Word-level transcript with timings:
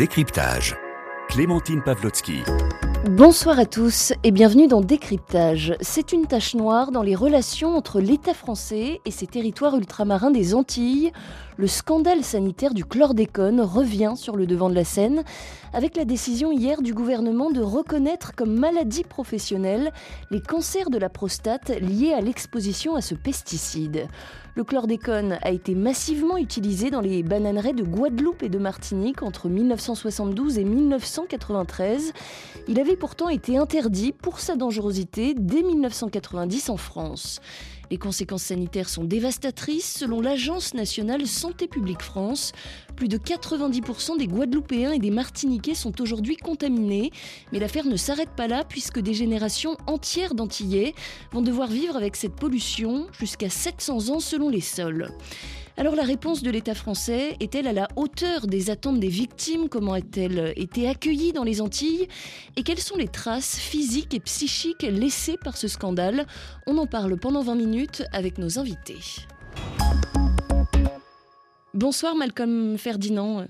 Décryptage. 0.00 0.78
Clémentine 1.28 1.82
Pavlotsky. 1.82 2.42
Bonsoir 3.08 3.58
à 3.58 3.64
tous 3.64 4.12
et 4.24 4.30
bienvenue 4.30 4.68
dans 4.68 4.82
Décryptage. 4.82 5.74
C'est 5.80 6.12
une 6.12 6.26
tache 6.26 6.54
noire 6.54 6.92
dans 6.92 7.02
les 7.02 7.14
relations 7.14 7.74
entre 7.74 7.98
l'État 7.98 8.34
français 8.34 9.00
et 9.06 9.10
ses 9.10 9.26
territoires 9.26 9.74
ultramarins 9.74 10.30
des 10.30 10.54
Antilles. 10.54 11.10
Le 11.56 11.66
scandale 11.66 12.22
sanitaire 12.22 12.74
du 12.74 12.84
chlordécone 12.84 13.62
revient 13.62 14.12
sur 14.16 14.36
le 14.36 14.46
devant 14.46 14.68
de 14.68 14.74
la 14.74 14.84
scène 14.84 15.24
avec 15.72 15.96
la 15.96 16.04
décision 16.04 16.52
hier 16.52 16.82
du 16.82 16.92
gouvernement 16.92 17.50
de 17.50 17.62
reconnaître 17.62 18.34
comme 18.34 18.58
maladie 18.58 19.04
professionnelle 19.04 19.92
les 20.30 20.40
cancers 20.40 20.90
de 20.90 20.98
la 20.98 21.08
prostate 21.08 21.70
liés 21.80 22.12
à 22.12 22.20
l'exposition 22.20 22.96
à 22.96 23.00
ce 23.00 23.14
pesticide. 23.14 24.08
Le 24.56 24.64
chlordécone 24.64 25.38
a 25.42 25.50
été 25.50 25.74
massivement 25.74 26.36
utilisé 26.36 26.90
dans 26.90 27.00
les 27.00 27.22
bananeraies 27.22 27.72
de 27.72 27.84
Guadeloupe 27.84 28.42
et 28.42 28.48
de 28.48 28.58
Martinique 28.58 29.22
entre 29.22 29.48
1972 29.48 30.58
et 30.58 30.64
1993. 30.64 32.12
Il 32.66 32.80
avait 32.80 32.89
pourtant 32.96 33.28
été 33.28 33.56
interdit 33.56 34.12
pour 34.12 34.40
sa 34.40 34.56
dangerosité 34.56 35.34
dès 35.34 35.62
1990 35.62 36.70
en 36.70 36.76
France. 36.76 37.40
Les 37.90 37.98
conséquences 37.98 38.44
sanitaires 38.44 38.88
sont 38.88 39.02
dévastatrices 39.02 39.96
selon 39.98 40.20
l'Agence 40.20 40.74
nationale 40.74 41.26
Santé 41.26 41.66
publique 41.66 42.02
France. 42.02 42.52
Plus 42.94 43.08
de 43.08 43.18
90% 43.18 44.16
des 44.16 44.28
Guadeloupéens 44.28 44.92
et 44.92 45.00
des 45.00 45.10
Martiniquais 45.10 45.74
sont 45.74 46.00
aujourd'hui 46.00 46.36
contaminés. 46.36 47.10
Mais 47.52 47.58
l'affaire 47.58 47.86
ne 47.86 47.96
s'arrête 47.96 48.30
pas 48.36 48.46
là 48.46 48.62
puisque 48.62 49.00
des 49.00 49.14
générations 49.14 49.76
entières 49.88 50.34
d'Antillais 50.34 50.94
vont 51.32 51.42
devoir 51.42 51.68
vivre 51.68 51.96
avec 51.96 52.14
cette 52.14 52.36
pollution 52.36 53.08
jusqu'à 53.18 53.50
700 53.50 54.10
ans 54.10 54.20
selon 54.20 54.50
les 54.50 54.60
sols. 54.60 55.08
Alors 55.76 55.96
la 55.96 56.02
réponse 56.02 56.42
de 56.42 56.50
l'État 56.50 56.74
français 56.74 57.36
est-elle 57.40 57.66
à 57.66 57.72
la 57.72 57.88
hauteur 57.96 58.46
des 58.46 58.70
attentes 58.70 59.00
des 59.00 59.08
victimes? 59.08 59.68
Comment 59.68 59.94
a-t-elle 59.94 60.52
été 60.56 60.88
accueillie 60.88 61.32
dans 61.32 61.44
les 61.44 61.60
Antilles? 61.60 62.06
Et 62.56 62.62
quelles 62.62 62.80
sont 62.80 62.96
les 62.96 63.08
traces 63.08 63.56
physiques 63.56 64.12
et 64.12 64.20
psychiques 64.20 64.82
laissées 64.82 65.38
par 65.42 65.56
ce 65.56 65.68
scandale? 65.68 66.26
On 66.66 66.76
en 66.76 66.86
parle 66.86 67.16
pendant 67.16 67.42
20 67.42 67.54
minutes 67.54 68.02
avec 68.12 68.36
nos 68.36 68.58
invités. 68.58 68.98
Bonsoir 71.72 72.14
Malcolm 72.14 72.76
Ferdinand. 72.76 73.46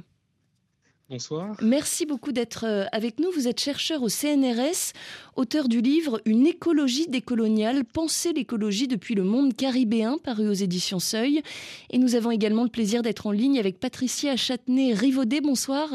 Bonsoir. 1.11 1.57
Merci 1.61 2.07
beaucoup 2.07 2.31
d'être 2.31 2.65
euh, 2.65 2.85
avec 2.93 3.19
nous. 3.19 3.33
Vous 3.33 3.49
êtes 3.49 3.59
chercheur 3.59 4.05
au 4.05 4.09
CNRS, 4.09 4.93
auteur 5.35 5.67
du 5.67 5.81
livre 5.81 6.21
Une 6.25 6.47
écologie 6.47 7.09
décoloniale, 7.09 7.85
penser 7.85 8.33
l'écologie 8.33 8.87
depuis 8.87 9.17
le 9.17 9.25
monde 9.25 9.57
caribéen, 9.57 10.19
paru 10.23 10.49
aux 10.49 10.53
éditions 10.53 11.01
Seuil. 11.01 11.43
Et 11.91 11.99
nous 11.99 12.15
avons 12.15 12.31
également 12.31 12.63
le 12.63 12.69
plaisir 12.69 13.03
d'être 13.03 13.27
en 13.27 13.33
ligne 13.33 13.59
avec 13.59 13.81
Patricia 13.81 14.37
Châtenay-Rivaudet. 14.37 15.41
Bonsoir. 15.41 15.89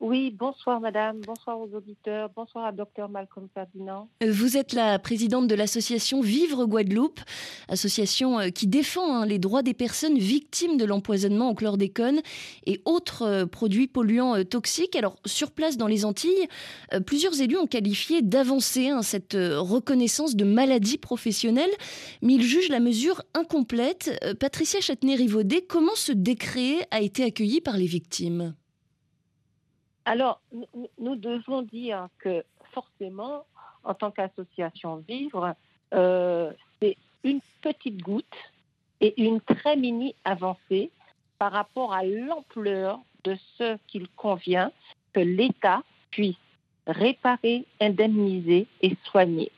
Oui, 0.00 0.30
bonsoir 0.30 0.80
madame, 0.80 1.20
bonsoir 1.26 1.60
aux 1.60 1.68
auditeurs, 1.76 2.30
bonsoir 2.34 2.64
à 2.64 2.72
docteur 2.72 3.10
Malcolm 3.10 3.48
Ferdinand. 3.52 4.08
Vous 4.26 4.56
êtes 4.56 4.72
la 4.72 4.98
présidente 4.98 5.46
de 5.46 5.54
l'association 5.54 6.22
Vivre 6.22 6.64
Guadeloupe, 6.64 7.20
association 7.68 8.40
euh, 8.40 8.48
qui 8.48 8.66
défend 8.66 9.14
hein, 9.14 9.26
les 9.26 9.38
droits 9.38 9.62
des 9.62 9.74
personnes 9.74 10.16
victimes 10.16 10.78
de 10.78 10.86
l'empoisonnement 10.86 11.50
au 11.50 11.54
chlordécone 11.54 12.22
et 12.64 12.80
autres 12.86 13.26
euh, 13.26 13.44
produits 13.44 13.88
polluants 13.88 14.36
euh, 14.36 14.42
toxiques. 14.42 14.96
Alors, 14.96 15.16
sur 15.26 15.50
place 15.50 15.76
dans 15.76 15.86
les 15.86 16.06
Antilles, 16.06 16.48
plusieurs 17.04 17.38
élus 17.42 17.58
ont 17.58 17.66
qualifié 17.66 18.22
d'avancée 18.22 18.88
hein, 18.88 19.02
cette 19.02 19.34
reconnaissance 19.34 20.34
de 20.34 20.44
maladie 20.44 20.96
professionnelle, 20.96 21.70
mais 22.22 22.34
ils 22.34 22.42
jugent 22.42 22.70
la 22.70 22.80
mesure 22.80 23.22
incomplète. 23.34 24.18
Patricia 24.40 24.80
Châtenay-Rivaudet, 24.80 25.60
comment 25.68 25.94
ce 25.94 26.12
décret 26.12 26.88
a 26.90 27.02
été 27.02 27.22
accueilli 27.22 27.60
par 27.60 27.76
les 27.76 27.86
victimes? 27.86 28.54
Alors, 30.04 30.40
nous 30.98 31.16
devons 31.16 31.62
dire 31.62 32.08
que 32.18 32.44
forcément, 32.72 33.44
en 33.84 33.94
tant 33.94 34.10
qu'association 34.10 34.96
Vivre, 35.08 35.54
euh, 35.94 36.52
c'est 36.80 36.96
une 37.24 37.40
petite 37.60 38.02
goutte 38.02 38.24
et 39.00 39.20
une 39.22 39.40
très 39.40 39.76
mini 39.76 40.14
avancée 40.24 40.90
par 41.38 41.52
rapport 41.52 41.92
à 41.92 42.04
l'ampleur 42.04 43.00
de 43.24 43.36
ce 43.58 43.76
qu'il 43.86 44.08
convient 44.10 44.72
que 45.12 45.20
l'État 45.20 45.82
puisse 46.10 46.36
réparer, 46.86 47.64
indemniser 47.80 48.66
et 48.82 48.96
soigner. 49.04 49.50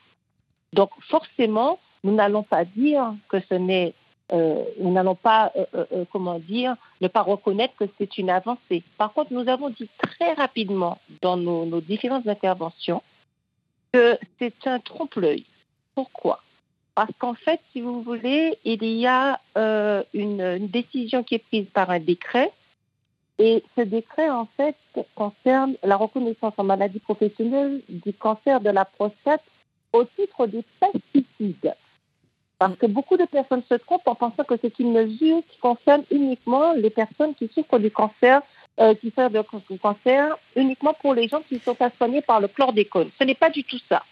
Donc 0.73 0.91
forcément, 1.09 1.79
nous 2.05 2.15
n'allons 2.15 2.43
pas 2.43 2.65
dire 2.65 3.15
que 3.29 3.41
ce 3.49 3.55
n'est 3.55 3.95
euh, 4.33 4.65
nous 4.79 4.91
n'allons 4.91 5.15
pas, 5.15 5.53
euh, 5.57 5.67
euh, 5.75 6.05
comment 6.11 6.39
dire, 6.39 6.75
ne 7.03 7.09
pas 7.09 7.21
reconnaître 7.21 7.75
que 7.77 7.85
c'est 7.99 8.17
une 8.17 8.31
avancée. 8.31 8.83
Par 8.97 9.13
contre, 9.13 9.33
nous 9.33 9.47
avons 9.49 9.69
dit 9.69 9.91
très 9.99 10.33
rapidement 10.33 10.99
dans 11.21 11.37
nos, 11.37 11.81
différentes 11.81 12.27
interventions 12.27 13.03
que 13.93 14.19
c'est 14.39 14.67
un 14.67 14.81
trompe-l'œil. 14.81 15.45
Pourquoi? 15.95 16.41
Parce 16.95 17.13
qu'en 17.19 17.35
fait, 17.35 17.61
si 17.73 17.83
vous 17.83 18.03
voulez, 18.03 18.57
il 18.65 18.85
y 18.85 19.07
a 19.07 19.41
une, 20.15 20.67
décision 20.69 21.23
qui 21.23 21.35
est 21.35 21.47
prise 21.47 21.67
par 21.75 21.91
un 21.91 22.01
décret 22.01 22.51
et 23.39 23.63
ce 23.77 23.83
décret, 23.83 24.31
en 24.31 24.47
fait, 24.57 24.77
concerne 25.15 25.75
la 25.83 25.97
reconnaissance 25.97 26.55
en 26.57 26.65
maladie 26.65 27.01
professionnelle 27.01 27.83
du 27.89 28.13
cancer 28.15 28.61
de 28.61 28.71
la 28.71 28.85
prostate 28.85 29.43
au 29.93 30.05
titre 30.05 30.47
des 30.47 30.65
pesticides. 30.81 31.75
Parce 32.63 32.77
que 32.77 32.87
beaucoup 32.87 33.17
de 33.17 33.25
personnes 33.25 33.65
se 33.69 33.75
trompent 33.75 34.07
en 34.07 34.15
pensant 34.15 34.45
que 34.45 34.55
c'est 34.63 34.79
une 34.79 34.93
mesure 34.93 35.43
qui 35.51 35.59
concerne 35.59 36.05
uniquement 36.13 36.75
les 36.75 36.91
personnes 36.91 37.35
qui 37.35 37.51
souffrent 37.53 37.81
du 37.81 37.91
cancer, 37.91 38.41
euh, 38.79 38.95
qui 38.95 39.09
souffrent 39.11 39.61
du 39.69 39.81
cancer 39.81 40.39
uniquement 40.55 40.95
pour 40.95 41.13
les 41.15 41.27
gens 41.27 41.43
qui 41.49 41.59
sont 41.59 41.77
soignés 41.97 42.23
par 42.23 42.41
le 42.41 42.47
chlordécone. 42.47 43.11
Ce 43.19 43.25
n'est 43.25 43.35
pas 43.35 43.51
du 43.51 43.65
tout 43.65 43.81
ça. 43.89 44.05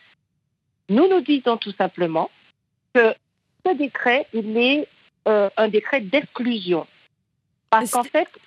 Nous 0.88 1.06
nous 1.06 1.20
disons 1.20 1.58
tout 1.58 1.70
simplement 1.78 2.28
que 2.92 3.14
ce 3.64 3.72
décret, 3.76 4.26
il 4.34 4.58
est 4.58 4.88
euh, 5.28 5.48
un 5.56 5.68
décret 5.68 6.00
d'exclusion. 6.00 6.88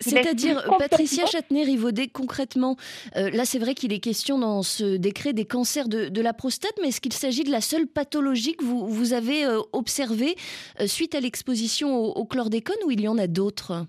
C'est-à-dire, 0.01 0.63
Patricia 0.77 1.25
Châtenay-Rivaudet, 1.25 2.09
concrètement, 2.09 2.75
euh, 3.15 3.29
là 3.29 3.45
c'est 3.45 3.59
vrai 3.59 3.73
qu'il 3.73 3.93
est 3.93 3.99
question 3.99 4.37
dans 4.37 4.63
ce 4.63 4.97
décret 4.97 5.31
des 5.31 5.45
cancers 5.45 5.87
de, 5.87 6.21
la 6.21 6.33
prostate, 6.33 6.73
mais 6.81 6.89
est-ce 6.89 6.99
qu'il 6.99 7.13
s'agit 7.13 7.43
de 7.43 7.51
la 7.51 7.61
seule 7.61 7.87
pathologie 7.87 8.55
que 8.55 8.63
vous, 8.63 8.87
vous 8.87 9.13
avez 9.13 9.45
euh, 9.45 9.59
observée 9.71 10.35
euh, 10.79 10.87
suite 10.87 11.15
à 11.15 11.21
l'exposition 11.21 11.95
au, 11.95 12.25
chlordécone 12.25 12.77
ou 12.85 12.91
il 12.91 13.01
y 13.01 13.07
en 13.07 13.17
a 13.17 13.27
d'autres? 13.27 13.85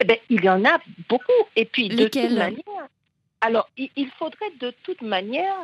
Eh 0.00 0.04
ben, 0.04 0.16
Il 0.28 0.44
y 0.44 0.48
en 0.48 0.64
a 0.64 0.80
beaucoup. 1.08 1.32
Et 1.54 1.64
puis, 1.64 1.88
de 1.88 2.08
toute 2.08 2.30
manière, 2.30 2.88
alors, 3.40 3.70
il 3.76 4.10
faudrait 4.18 4.50
de 4.60 4.72
toute 4.82 5.00
manière 5.00 5.56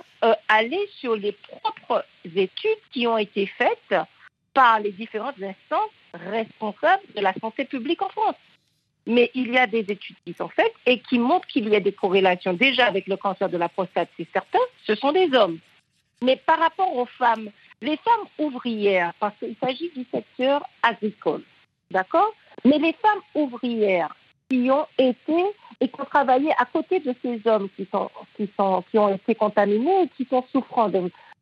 aller 0.49 0.89
sur 0.99 1.15
les 1.15 1.33
propres 1.33 2.05
études 2.25 2.79
qui 2.93 3.07
ont 3.07 3.19
été 3.19 3.47
faites 3.47 3.95
par 4.55 4.81
les 4.81 4.93
différentes 4.93 5.37
instances 5.43 5.91
responsables 6.15 7.03
de 7.15 7.21
la 7.21 7.35
santé 7.35 7.65
publique 7.65 8.01
en 8.01 8.09
France. 8.09 8.37
Mais 9.07 9.31
il 9.35 9.53
y 9.53 9.59
a 9.59 9.67
des 9.67 9.81
études 9.89 10.17
qui 10.25 10.35
sont 10.35 10.49
faites 10.49 10.75
et 10.85 10.99
qui 10.99 11.19
montrent 11.19 11.47
qu'il 11.47 11.69
y 11.69 11.77
a 11.77 11.81
des 11.81 11.93
corrélations 11.93 12.53
déjà 12.53 12.87
avec 12.87 13.07
le 13.07 13.17
cancer 13.17 13.49
de 13.49 13.57
la 13.57 13.69
prostate, 13.69 14.09
c'est 14.17 14.29
certain, 14.33 14.59
ce 14.85 14.95
sont 14.95 15.13
des 15.13 15.33
hommes. 15.35 15.59
Mais 16.23 16.37
par 16.37 16.59
rapport 16.59 16.97
aux 16.97 17.07
femmes, 17.07 17.51
les 17.83 17.97
femmes 17.99 18.27
ouvrières, 18.39 19.13
parce 19.21 19.35
qu'il 19.39 19.55
s'agit 19.63 19.91
du 19.95 20.05
secteur 20.13 20.67
agricole, 20.83 21.43
d'accord? 21.91 22.33
Mais 22.65 22.79
les 22.79 22.95
femmes 22.95 23.21
ouvrières 23.35 24.15
qui 24.49 24.71
ont 24.71 24.87
été 24.99 25.45
et 25.81 25.89
qui 25.89 26.01
ont 26.01 26.05
travaillé 26.05 26.51
à 26.59 26.65
côté 26.65 27.01
de 27.01 27.15
ces 27.23 27.41
hommes 27.47 27.69
qui, 27.77 27.87
sont, 27.93 28.11
qui, 28.37 28.51
sont, 28.59 28.83
qui 28.91 28.99
ont 28.99 29.15
été 29.15 29.35
contaminés 29.35 30.05
et 30.05 30.09
qui 30.17 30.25
sont 30.29 30.45
souffrants 30.51 30.91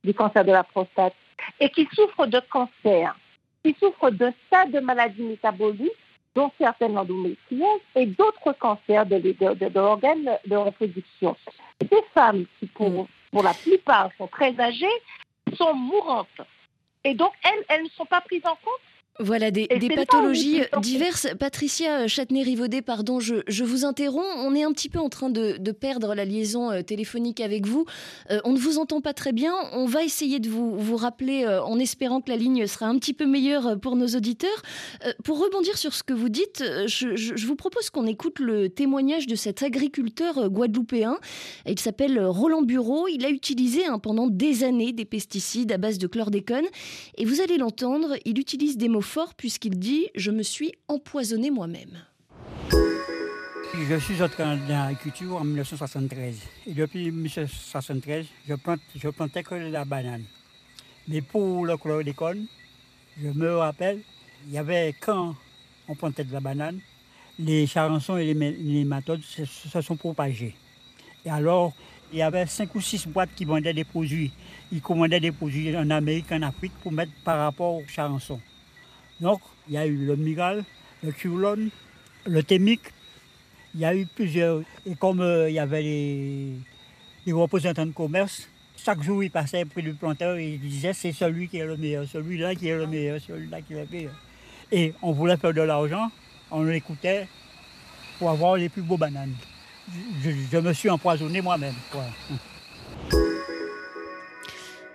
du 0.03 0.14
cancer 0.14 0.44
de 0.44 0.53
la 0.53 0.64
prostate 0.64 1.14
et 1.60 1.70
qui 1.70 1.86
souffrent 1.92 2.26
de 2.26 2.41
cancer, 2.50 3.16
qui 3.64 3.76
souffrent 3.78 4.10
de 4.10 4.32
ça, 4.50 4.66
de 4.66 4.80
maladies 4.80 5.22
métaboliques, 5.22 5.92
dont 6.34 6.50
certaines 6.59 6.99
endométrioses 6.99 7.81
et 7.95 8.07
d'autres 8.07 8.53
cancers 8.59 9.07
de, 9.07 9.21
l'organe 9.75 10.39
de 10.47 10.57
reproduction. 10.57 11.36
Ces 11.81 12.03
femmes 12.13 12.45
qui, 12.59 12.66
pour, 12.66 13.07
pour 13.31 13.42
la 13.42 13.54
plupart, 13.54 14.10
sont 14.19 14.27
très 14.27 14.59
âgées, 14.60 14.86
sont 15.57 15.75
mourantes. 15.75 16.27
Et 17.04 17.15
donc, 17.15 17.33
elles, 17.45 17.65
elles 17.69 17.84
ne 17.84 17.89
sont 17.91 18.07
pas 18.07 18.21
prises 18.21 18.47
en 18.47 18.57
compte 18.57 18.81
voilà, 19.21 19.53
des, 19.53 19.69
pathologies 19.95 20.63
diverses. 20.83 21.28
Patricia 21.39 22.09
Châtenay-Rivaudet, 22.09 22.83
pardon, 22.83 23.21
je, 23.21 23.63
vous 23.63 23.84
interromps. 23.84 24.27
On 24.39 24.57
est 24.57 24.65
un 24.65 24.72
petit 24.72 24.89
peu 24.89 24.99
en 24.99 25.09
train 25.09 25.31
de, 25.31 25.71
perdre 25.71 26.15
la 26.15 26.25
liaison 26.25 26.72
euh, 26.72 26.83
téléphonique 26.83 27.41
avec 27.41 27.66
vous. 27.66 27.84
Euh, 28.31 28.41
on 28.45 28.53
ne 28.53 28.59
vous 28.59 28.78
entend 28.78 29.01
pas 29.01 29.13
très 29.13 29.33
bien. 29.33 29.55
On 29.72 29.87
va 29.87 30.03
essayer 30.03 30.41
de 30.41 30.49
vous, 30.49 30.77
vous 30.77 30.97
rappeler 30.97 31.45
euh, 31.45 31.63
en 31.63 31.78
espérant 31.78 32.21
que 32.21 32.31
la 32.31 32.37
ligne 32.37 32.66
sera 32.66 32.87
un 32.87 32.99
petit 32.99 33.13
peu 33.13 33.25
meilleure 33.25 33.78
pour 33.78 33.95
nos 33.95 34.09
auditeurs. 34.09 34.63
pour 35.22 35.39
rebondir 35.39 35.78
sur 35.78 35.95
ce 35.95 36.03
que 36.03 36.13
vous 36.13 36.28
dites, 36.28 36.65
je, 36.87 37.47
vous 37.47 37.57
propose 37.57 37.91
qu'on 37.91 38.07
écoute 38.07 38.41
le 38.41 38.69
témoignage 38.69 39.28
de 39.28 39.37
cet 39.37 39.63
agriculteur 39.63 40.49
guadeloupéen. 40.49 41.19
Il 41.66 41.78
s'appelle 41.78 42.19
Roland 42.25 42.63
Bureau. 42.63 43.07
Il 43.07 43.25
a 43.25 43.31
utilisé 43.31 43.87
hein, 43.87 44.01
pendant 44.01 44.27
des 44.27 44.65
années 44.65 44.93
des 44.93 45.05
pesticides 45.05 45.71
à 45.71 45.78
base 45.78 45.99
de 45.99 46.09
chlordécone. 46.09 46.66
Et 47.16 47.25
vous 47.25 47.41
allez 47.41 47.59
l'entendre, 47.59 48.16
il 48.25 48.41
utilise 48.41 48.77
des 48.77 48.89
mots 48.89 49.03
fort 49.04 49.34
puisqu'il 49.34 49.78
dit⁇ 49.78 50.04
Je 50.15 50.30
me 50.30 50.42
suis 50.42 50.72
empoisonné 50.89 51.51
moi-même⁇ 51.51 52.03
Je 53.89 53.97
suis 53.97 54.22
entré 54.22 54.45
dans 54.45 54.59
l'agriculture 54.68 55.36
en 55.36 55.45
1973. 55.45 56.36
Et 56.66 56.72
depuis 56.72 57.10
1973, 57.10 58.27
je, 58.48 58.54
plante, 58.54 58.80
je 58.97 59.09
plantais 59.09 59.42
que 59.42 59.54
la 59.54 59.84
banane. 59.84 60.24
Mais 61.09 61.21
pour 61.21 61.66
le 61.66 61.77
chlordécone, 61.77 62.47
je 63.21 63.28
me 63.28 63.56
rappelle, 63.56 64.01
il 64.47 64.53
y 64.53 64.59
avait 64.59 64.95
quand 65.01 65.34
on 65.89 65.95
plantait 65.95 66.24
de 66.24 66.33
la 66.33 66.41
banane, 66.41 66.80
les 67.39 67.66
charançons 67.66 68.16
et 68.16 68.33
les 68.33 68.84
méthodes 68.84 69.22
se, 69.22 69.80
sont 69.80 69.97
propagés. 69.97 70.54
Et 71.24 71.30
alors, 71.30 71.72
il 72.12 72.18
y 72.18 72.22
avait 72.22 72.47
cinq 72.47 72.74
ou 72.74 72.80
six 72.80 73.06
boîtes 73.09 73.34
qui 73.34 73.45
vendaient 73.45 73.74
des 73.74 73.84
produits. 73.84 74.33
Ils 74.71 74.80
commandaient 74.80 75.21
des 75.21 75.33
produits 75.33 75.77
en 75.77 75.91
Amérique, 75.91 76.30
en 76.33 76.42
Afrique, 76.42 76.72
pour 76.83 76.92
mettre 76.92 77.12
par 77.24 77.39
rapport 77.39 77.74
aux 77.74 77.84
charançons. 77.86 78.41
Donc, 79.21 79.41
il 79.69 79.75
y 79.75 79.77
a 79.77 79.87
eu 79.87 79.97
le 79.97 80.16
Miral, 80.16 80.65
le 81.03 81.13
Culon, 81.13 81.69
le 82.27 82.43
Témic, 82.43 82.81
il 83.75 83.81
y 83.81 83.84
a 83.84 83.95
eu 83.95 84.07
plusieurs. 84.07 84.63
Et 84.87 84.95
comme 84.95 85.21
euh, 85.21 85.51
il 85.51 85.55
y 85.55 85.59
avait 85.59 85.83
les, 85.83 87.33
représentants 87.33 87.87
de 87.87 87.93
commerce, 87.93 88.49
chaque 88.77 89.03
jour, 89.03 89.22
il 89.22 89.31
passait 89.31 89.65
près 89.65 89.83
du 89.83 89.95
planteur 89.95 90.37
et 90.37 90.55
il 90.55 90.61
disait 90.61 90.93
c'est 90.93 91.13
celui 91.13 91.49
qui 91.49 91.59
est 91.59 91.65
le 91.65 91.77
meilleur, 91.77 92.07
celui-là 92.07 92.55
qui 92.55 92.69
est 92.69 92.77
le 92.77 92.87
meilleur, 92.87 93.21
celui-là 93.21 93.63
qui 93.63 93.75
est 93.75 93.81
le 93.81 93.89
meilleur. 93.91 94.15
Et 94.71 94.93
on 95.03 95.13
voulait 95.13 95.37
faire 95.37 95.55
de 95.55 95.63
l'argent, 95.63 96.11
on 96.51 96.63
l'écoutait 96.65 97.28
pour 98.19 98.31
avoir 98.31 98.57
les 98.57 98.69
plus 98.69 98.83
beaux 98.83 98.97
bananes. 98.97 99.34
Je, 100.22 100.59
me 100.59 100.72
suis 100.72 100.89
empoisonné 100.89 101.41
moi-même. 101.41 101.75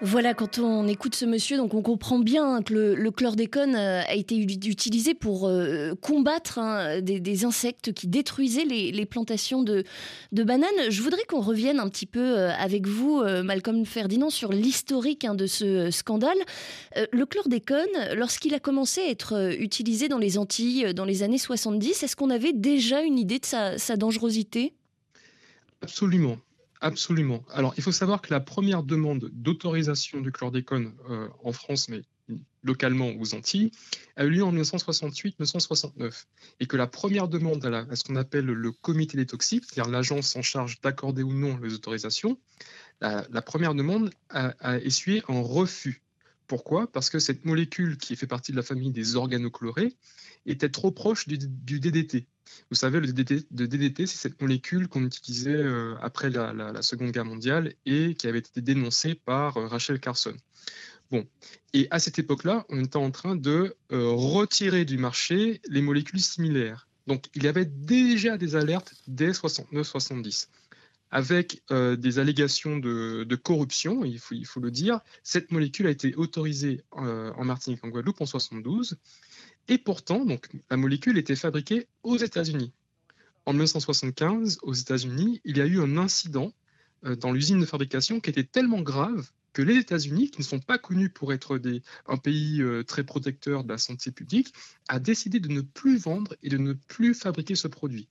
Voilà, 0.01 0.33
quand 0.33 0.59
on 0.59 0.87
écoute 0.87 1.13
ce 1.13 1.25
monsieur, 1.25 1.57
donc 1.57 1.73
on 1.73 1.81
comprend 1.81 2.19
bien 2.19 2.61
que 2.61 2.73
le, 2.73 3.11
chlordécone 3.11 3.75
euh, 3.75 4.01
a 4.07 4.15
été 4.15 4.37
utilisé 4.37 5.13
pour 5.13 5.45
euh, 5.45 5.93
combattre 5.95 6.57
hein, 6.57 7.01
des, 7.01 7.43
insectes 7.43 7.91
qui 7.91 8.07
détruisaient 8.07 8.63
les, 8.63 9.05
plantations 9.05 9.61
de, 9.61 9.83
bananes. 10.31 10.69
Je 10.87 11.01
voudrais 11.01 11.25
qu'on 11.25 11.41
revienne 11.41 11.81
un 11.81 11.89
petit 11.89 12.05
peu 12.05 12.37
euh, 12.37 12.51
avec 12.53 12.87
vous, 12.87 13.21
Malcolm 13.43 13.85
Ferdinand, 13.85 14.29
sur 14.29 14.53
l'historique 14.53 15.25
hein, 15.25 15.35
de 15.35 15.47
ce 15.47 15.91
scandale. 15.91 16.37
Le 16.95 17.25
chlordécone, 17.25 18.15
lorsqu'il 18.15 18.53
a 18.53 18.59
commencé 18.59 19.01
à 19.01 19.09
être 19.09 19.53
utilisé 19.59 20.07
dans 20.07 20.17
les 20.17 20.37
Antilles 20.37 20.93
dans 20.93 21.05
les 21.05 21.23
années 21.23 21.37
70, 21.37 22.03
est-ce 22.03 22.15
qu'on 22.15 22.29
avait 22.29 22.53
déjà 22.53 23.01
une 23.01 23.19
idée 23.19 23.39
de 23.39 23.45
sa 23.45 23.95
dangerosité? 23.97 24.73
Absolument. 25.81 26.37
Absolument. 26.81 27.43
Alors, 27.51 27.73
il 27.75 27.83
faut 27.83 27.91
savoir 27.91 28.21
que 28.21 28.33
la 28.33 28.39
première 28.39 28.83
demande 28.83 29.29
d'autorisation 29.33 30.21
du 30.21 30.31
chlordécone 30.31 30.93
euh, 31.09 31.27
en 31.43 31.51
France, 31.51 31.89
mais 31.89 32.01
localement 32.63 33.09
aux 33.19 33.33
Antilles, 33.33 33.71
a 34.15 34.25
eu 34.25 34.29
lieu 34.29 34.43
en 34.43 34.53
1968-1969. 34.53 36.25
Et 36.59 36.67
que 36.67 36.77
la 36.77 36.87
première 36.87 37.27
demande 37.27 37.65
à, 37.65 37.95
ce 37.95 38.03
qu'on 38.03 38.15
appelle 38.15 38.45
le 38.45 38.71
comité 38.71 39.17
des 39.17 39.25
toxiques, 39.25 39.65
c'est-à-dire 39.65 39.91
l'agence 39.91 40.35
en 40.35 40.41
charge 40.41 40.79
d'accorder 40.81 41.23
ou 41.23 41.33
non 41.33 41.57
les 41.57 41.73
autorisations, 41.73 42.37
la, 43.01 43.41
première 43.41 43.75
demande 43.75 44.11
a, 44.29 44.77
essuyé 44.79 45.23
un 45.27 45.41
refus. 45.41 46.01
Pourquoi? 46.49 46.91
Parce 46.91 47.11
que 47.11 47.19
cette 47.19 47.45
molécule 47.45 47.97
qui 47.97 48.15
fait 48.15 48.25
partie 48.25 48.51
de 48.51 48.57
la 48.57 48.63
famille 48.63 48.91
des 48.91 49.15
organochlorés 49.15 49.95
était 50.47 50.69
trop 50.69 50.89
proche 50.89 51.27
du, 51.27 51.37
DDT. 51.37 52.27
Vous 52.71 52.75
savez, 52.75 52.99
le 52.99 53.13
DDT, 53.13 54.07
c'est 54.07 54.17
cette 54.17 54.41
molécule 54.41 54.87
qu'on 54.87 55.05
utilisait 55.05 55.51
euh, 55.51 55.93
après 56.01 56.31
la, 56.31 56.81
Seconde 56.81 57.11
Guerre 57.11 57.25
mondiale 57.25 57.75
et 57.85 58.15
qui 58.15 58.25
avait 58.25 58.39
été 58.39 58.61
dénoncée 58.61 59.13
par 59.13 59.57
euh, 59.57 59.67
Rachel 59.67 59.99
Carson. 59.99 60.35
Bon, 61.11 61.27
et 61.73 61.87
à 61.91 61.99
cette 61.99 62.17
époque-là, 62.17 62.65
on 62.69 62.83
était 62.83 62.97
en 62.97 63.11
train 63.11 63.35
de 63.35 63.75
euh, 63.91 64.09
retirer 64.09 64.85
du 64.85 64.97
marché 64.97 65.61
les 65.69 65.83
molécules 65.83 66.19
similaires. 66.19 66.87
Donc, 67.05 67.25
il 67.35 67.43
y 67.43 67.47
avait 67.47 67.65
déjà 67.65 68.39
des 68.39 68.55
alertes 68.55 68.95
dès 69.07 69.31
69-70 69.33 70.47
avec 71.11 71.63
des 71.69 72.19
allégations 72.19 72.77
de, 72.77 73.35
corruption, 73.35 74.05
il 74.05 74.19
faut, 74.19 74.59
le 74.59 74.71
dire. 74.71 74.99
Cette 75.23 75.51
molécule 75.51 75.87
a 75.87 75.89
été 75.89 76.13
autorisée 76.15 76.83
en 76.91 77.43
Martinique, 77.43 77.83
en 77.83 77.89
Guadeloupe 77.89 78.21
en 78.21 78.25
72. 78.25 78.97
Et 79.69 79.77
pourtant, 79.77 80.25
donc, 80.25 80.49
la 80.69 80.77
molécule 80.77 81.17
était 81.17 81.35
fabriquée 81.35 81.87
aux 82.03 82.17
États-Unis. 82.17 82.73
En 83.45 83.53
1975, 83.53 84.59
aux 84.61 84.73
États-Unis, 84.73 85.41
il 85.43 85.57
y 85.57 85.61
a 85.61 85.65
eu 85.65 85.79
un 85.79 85.97
incident 85.97 86.53
euh, 87.05 87.15
dans 87.15 87.31
l'usine 87.31 87.59
de 87.59 87.65
fabrication 87.65 88.19
qui 88.19 88.29
était 88.29 88.43
tellement 88.43 88.81
grave 88.81 89.31
que 89.53 89.61
les 89.61 89.77
États-Unis, 89.77 90.29
qui 90.29 90.39
ne 90.39 90.45
sont 90.45 90.59
pas 90.59 90.77
connus 90.77 91.09
pour 91.09 91.33
être 91.33 91.59
un 92.07 92.17
pays 92.17 92.61
euh, 92.61 92.83
très 92.83 93.03
protecteur 93.03 93.63
de 93.63 93.69
la 93.69 93.77
santé 93.77 94.11
publique, 94.11 94.53
a 94.87 94.99
décidé 94.99 95.39
de 95.39 95.47
ne 95.47 95.61
plus 95.61 95.97
vendre 95.97 96.35
et 96.43 96.49
de 96.49 96.57
ne 96.57 96.73
plus 96.73 97.13
fabriquer 97.13 97.55
ce 97.55 97.67
produit. 97.67 98.07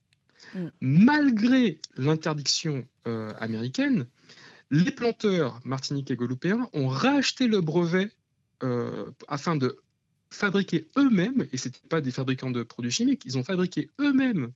Mm. 0.55 0.67
Malgré 0.81 1.79
l'interdiction 1.97 2.85
euh, 3.07 3.33
américaine, 3.39 4.07
les 4.71 4.91
planteurs 4.91 5.59
martiniquais 5.65 6.13
et 6.13 6.17
guadeloupéens 6.17 6.69
ont 6.73 6.87
racheté 6.87 7.47
le 7.47 7.61
brevet 7.61 8.11
afin 9.29 9.55
de 9.55 9.79
fabriqué 10.29 10.89
eux-mêmes, 10.97 11.47
et 11.53 11.57
ce 11.57 11.69
n'étaient 11.69 11.87
pas 11.87 12.01
des 12.01 12.11
fabricants 12.11 12.51
de 12.51 12.63
produits 12.63 12.91
chimiques, 12.91 13.23
ils 13.25 13.37
ont 13.37 13.43
fabriqué 13.43 13.89
eux-mêmes 13.99 14.51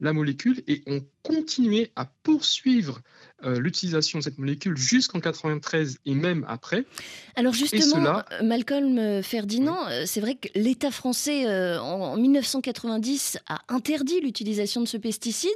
la 0.00 0.12
molécule 0.12 0.62
et 0.66 0.82
ont 0.86 1.02
continué 1.22 1.90
à 1.96 2.04
poursuivre 2.22 3.00
euh, 3.44 3.58
l'utilisation 3.58 4.18
de 4.18 4.24
cette 4.24 4.38
molécule 4.38 4.76
jusqu'en 4.76 5.20
93 5.20 5.98
et 6.06 6.14
même 6.14 6.44
après. 6.48 6.84
Alors 7.34 7.52
justement, 7.52 8.22
Malcolm 8.42 9.22
Ferdinand, 9.22 9.88
euh, 9.88 10.04
c'est 10.06 10.20
vrai 10.20 10.36
que 10.36 10.48
l'État 10.54 10.90
français 10.90 11.46
euh, 11.46 11.80
en, 11.80 12.16
1990 12.16 13.38
a 13.48 13.60
interdit 13.68 14.20
l'utilisation 14.20 14.80
de 14.80 14.86
ce 14.86 14.96
pesticide. 14.96 15.50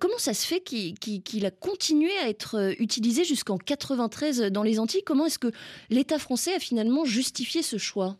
comment 0.00 0.18
ça 0.18 0.34
se 0.34 0.46
fait 0.46 0.60
qu'il 0.60 1.46
a 1.46 1.50
continué 1.50 2.10
à 2.24 2.28
être 2.28 2.74
utilisé 2.78 3.24
jusqu'en 3.24 3.58
93 3.58 4.52
dans 4.52 4.62
les 4.62 4.78
Antilles? 4.78 5.04
Comment 5.04 5.26
est-ce 5.26 5.38
que 5.38 5.52
l'État 5.90 6.18
français 6.18 6.54
a 6.54 6.58
finalement 6.58 7.04
justifié 7.04 7.62
ce 7.62 7.78
choix? 7.78 8.16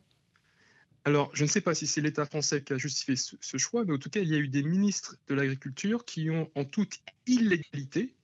Alors, 1.04 1.30
je 1.34 1.42
ne 1.42 1.48
sais 1.48 1.60
pas 1.60 1.74
si 1.74 1.86
c'est 1.86 2.00
l'État 2.00 2.24
français 2.24 2.62
qui 2.62 2.72
a 2.72 2.78
justifié 2.78 3.14
ce, 3.16 3.58
choix, 3.58 3.84
mais 3.84 3.92
en 3.92 3.98
tout 3.98 4.08
cas, 4.08 4.20
il 4.20 4.28
y 4.28 4.34
a 4.34 4.38
eu 4.38 4.48
des 4.48 4.62
ministres 4.62 5.16
de 5.28 5.34
l'Agriculture 5.34 6.06
qui 6.06 6.30
ont, 6.30 6.50
en 6.54 6.64
toute 6.64 6.98
illégalité, 7.26 8.14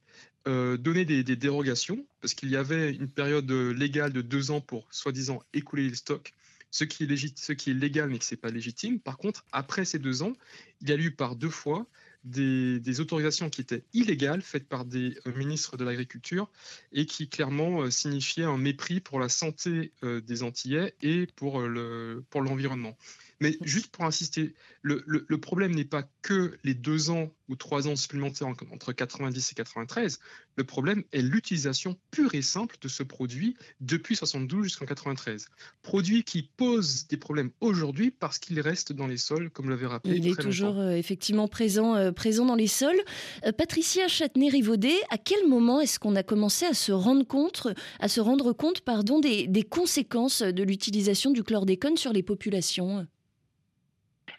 euh, 0.49 0.79
donné 0.79 1.05
des, 1.05 1.23
dérogations, 1.23 2.06
parce 2.23 2.32
qu'il 2.32 2.49
y 2.49 2.56
avait 2.56 2.93
une 2.94 3.09
période 3.09 3.50
légale 3.50 4.15
de 4.15 4.23
deux 4.23 4.50
ans 4.50 4.62
pour, 4.62 4.87
soi-disant, 4.91 5.43
écouler 5.53 5.91
les 5.91 5.94
stocks, 5.94 6.32
ce 6.71 6.85
qui 6.85 7.05
est, 7.05 7.38
ce 7.38 7.53
qui 7.53 7.71
est 7.71 7.75
légal 7.75 8.09
mais 8.09 8.19
qui 8.19 8.32
n'est 8.32 8.38
pas 8.38 8.50
légitime. 8.50 8.99
Par 8.99 9.19
contre, 9.19 9.44
après 9.53 9.85
ces 9.85 9.99
deux 9.99 10.23
ans, 10.23 10.32
il 10.81 10.88
y 10.88 10.93
a 10.93 10.97
eu 10.97 11.11
par 11.11 11.37
deux 11.37 11.50
fois 11.50 11.87
des, 12.25 13.00
autorisations 13.00 13.50
qui 13.50 13.60
étaient 13.60 13.84
illégales, 13.93 14.43
faites 14.43 14.69
par 14.69 14.84
des 14.84 15.17
euh, 15.27 15.34
ministres 15.34 15.77
de 15.77 15.84
l'Agriculture, 15.84 16.50
et 16.93 17.06
qui 17.06 17.29
clairement 17.29 17.82
euh, 17.82 17.91
signifiaient 17.91 18.44
un 18.44 18.58
mépris 18.58 19.00
pour 19.00 19.20
la 19.20 19.29
santé 19.29 19.93
euh, 20.03 20.20
des 20.20 20.43
Antillais 20.43 20.94
et 21.03 21.27
pour 21.36 21.60
l'environnement. 21.60 22.96
Mais 23.41 23.56
juste 23.62 23.89
pour 23.89 24.05
insister, 24.05 24.55
le, 24.82 25.39
problème 25.39 25.74
n'est 25.74 25.84
pas 25.84 26.05
que 26.22 26.58
les 26.62 26.74
deux 26.74 27.10
ans 27.10 27.32
ou 27.50 27.56
trois 27.56 27.88
ans 27.88 27.96
supplémentaires 27.96 28.46
entre 28.46 28.92
90 28.92 29.52
et 29.52 29.54
93. 29.54 30.20
Le 30.56 30.64
problème 30.64 31.02
est 31.12 31.20
l'utilisation 31.20 31.96
pure 32.10 32.34
et 32.34 32.42
simple 32.42 32.76
de 32.80 32.88
ce 32.88 33.02
produit 33.02 33.56
depuis 33.80 34.14
72 34.14 34.64
jusqu'en 34.64 34.86
93. 34.86 35.46
Produit 35.82 36.22
qui 36.22 36.48
pose 36.56 37.08
des 37.08 37.16
problèmes 37.16 37.50
aujourd'hui 37.60 38.12
parce 38.12 38.38
qu'il 38.38 38.58
reste 38.60 38.92
dans 38.92 39.08
les 39.08 39.16
sols, 39.16 39.50
comme 39.50 39.69
l'avait 39.69 39.88
rappelé. 39.88 40.16
Il 40.16 40.28
est 40.28 40.40
toujours 40.40 40.78
euh, 40.78 40.92
effectivement 40.92 41.48
présent, 41.48 41.96
euh, 41.96 42.12
présent 42.12 42.46
dans 42.46 42.54
les 42.54 42.69
sols. 42.69 43.00
Euh, 43.44 43.52
Patricia 43.52 44.06
Châtenay-Rivaudet, 44.06 44.96
à 45.10 45.19
quel 45.19 45.48
moment 45.48 45.80
est-ce 45.80 45.98
qu'on 45.98 46.14
a 46.14 46.22
commencé 46.22 46.66
à 46.66 46.74
se 46.74 46.92
rendre 46.92 47.26
compte, 47.26 47.66
à 47.98 48.08
se 48.08 48.20
rendre 48.20 48.52
compte 48.52 48.82
pardon, 48.82 49.19
des, 49.19 49.48
des 49.48 49.64
conséquences 49.64 50.42
de 50.42 50.62
l'utilisation 50.62 51.32
du 51.32 51.42
chlordécone 51.42 51.96
sur 51.96 52.12
les 52.12 52.22
populations? 52.22 53.06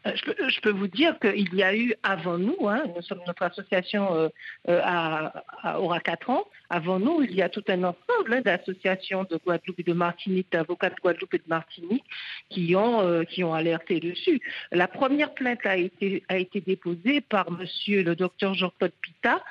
Euh, 0.07 0.11
je 0.15 0.61
peux, 0.61 0.71
vous 0.71 0.87
dire 0.87 1.19
qu'il 1.19 1.53
y 1.53 1.61
a 1.61 1.75
eu 1.75 1.93
avant 2.01 2.37
nous, 2.37 2.67
hein, 2.67 2.83
nous 2.95 3.01
sommes 3.03 3.21
notre 3.27 3.43
association 3.43 4.15
euh, 4.15 4.29
euh, 4.67 5.29
aura 5.75 5.99
4 5.99 6.29
ans, 6.31 6.45
avant 6.69 6.99
nous, 6.99 7.21
il 7.21 7.35
y 7.35 7.41
a 7.43 7.49
tout 7.49 7.63
un 7.67 7.83
ensemble 7.83 8.33
hein, 8.33 8.41
d'associations 8.41 9.25
de 9.29 9.37
Guadeloupe 9.37 9.79
et 9.79 9.83
de 9.83 9.93
Martinique, 9.93 10.47
d'avocats 10.51 10.89
de 10.89 10.95
Guadeloupe 10.95 11.35
et 11.35 11.37
de 11.37 11.47
Martinique 11.47 12.03
qui 12.49 12.75
ont, 12.75 13.23
qui 13.25 13.43
ont 13.43 13.53
alerté 13.53 13.99
dessus. 13.99 14.41
La 14.71 14.87
première 14.87 15.33
plainte 15.33 15.65
a 15.65 15.77
été, 15.77 16.23
a 16.29 16.37
été 16.37 16.61
déposée 16.61 17.21
par 17.21 17.51
monsieur 17.51 18.03
le 18.03 18.15
docteur 18.15 18.53
Jean-Claude 18.53 18.93
Pita 19.01 19.43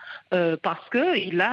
parce 0.62 0.88
qu'il 0.90 1.45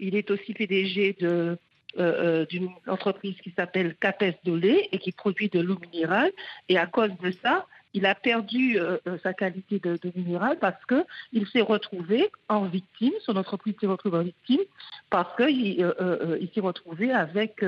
il 0.00 0.16
est 0.16 0.30
aussi 0.30 0.54
PDG 0.54 1.16
d'une 1.18 2.70
entreprise 2.86 3.36
qui 3.42 3.52
s'appelle 3.56 3.94
Capes 4.00 4.24
Dolé 4.44 4.88
et 4.92 4.98
qui 4.98 5.12
produit 5.12 5.48
de 5.48 5.60
l'eau 5.60 5.78
minérale. 5.92 6.32
Et 6.68 6.78
à 6.78 6.86
cause 6.86 7.12
de 7.22 7.30
ça, 7.42 7.66
il 7.96 8.04
a 8.04 8.14
perdu 8.14 8.78
euh, 8.78 8.98
euh, 9.08 9.16
sa 9.22 9.32
qualité 9.32 9.80
de, 9.80 9.98
minéral 10.14 10.58
parce 10.60 10.76
qu'il 10.84 11.46
s'est 11.48 11.62
retrouvé 11.62 12.30
en 12.48 12.66
victime, 12.66 13.12
son 13.24 13.36
entreprise 13.36 13.74
s'est 13.80 13.86
retrouvée 13.86 14.18
en 14.18 14.22
victime 14.22 14.60
parce 15.08 15.34
qu'il 15.36 15.82
euh, 15.82 16.38
s'est 16.54 16.60
retrouvé 16.60 17.10
avec 17.10 17.64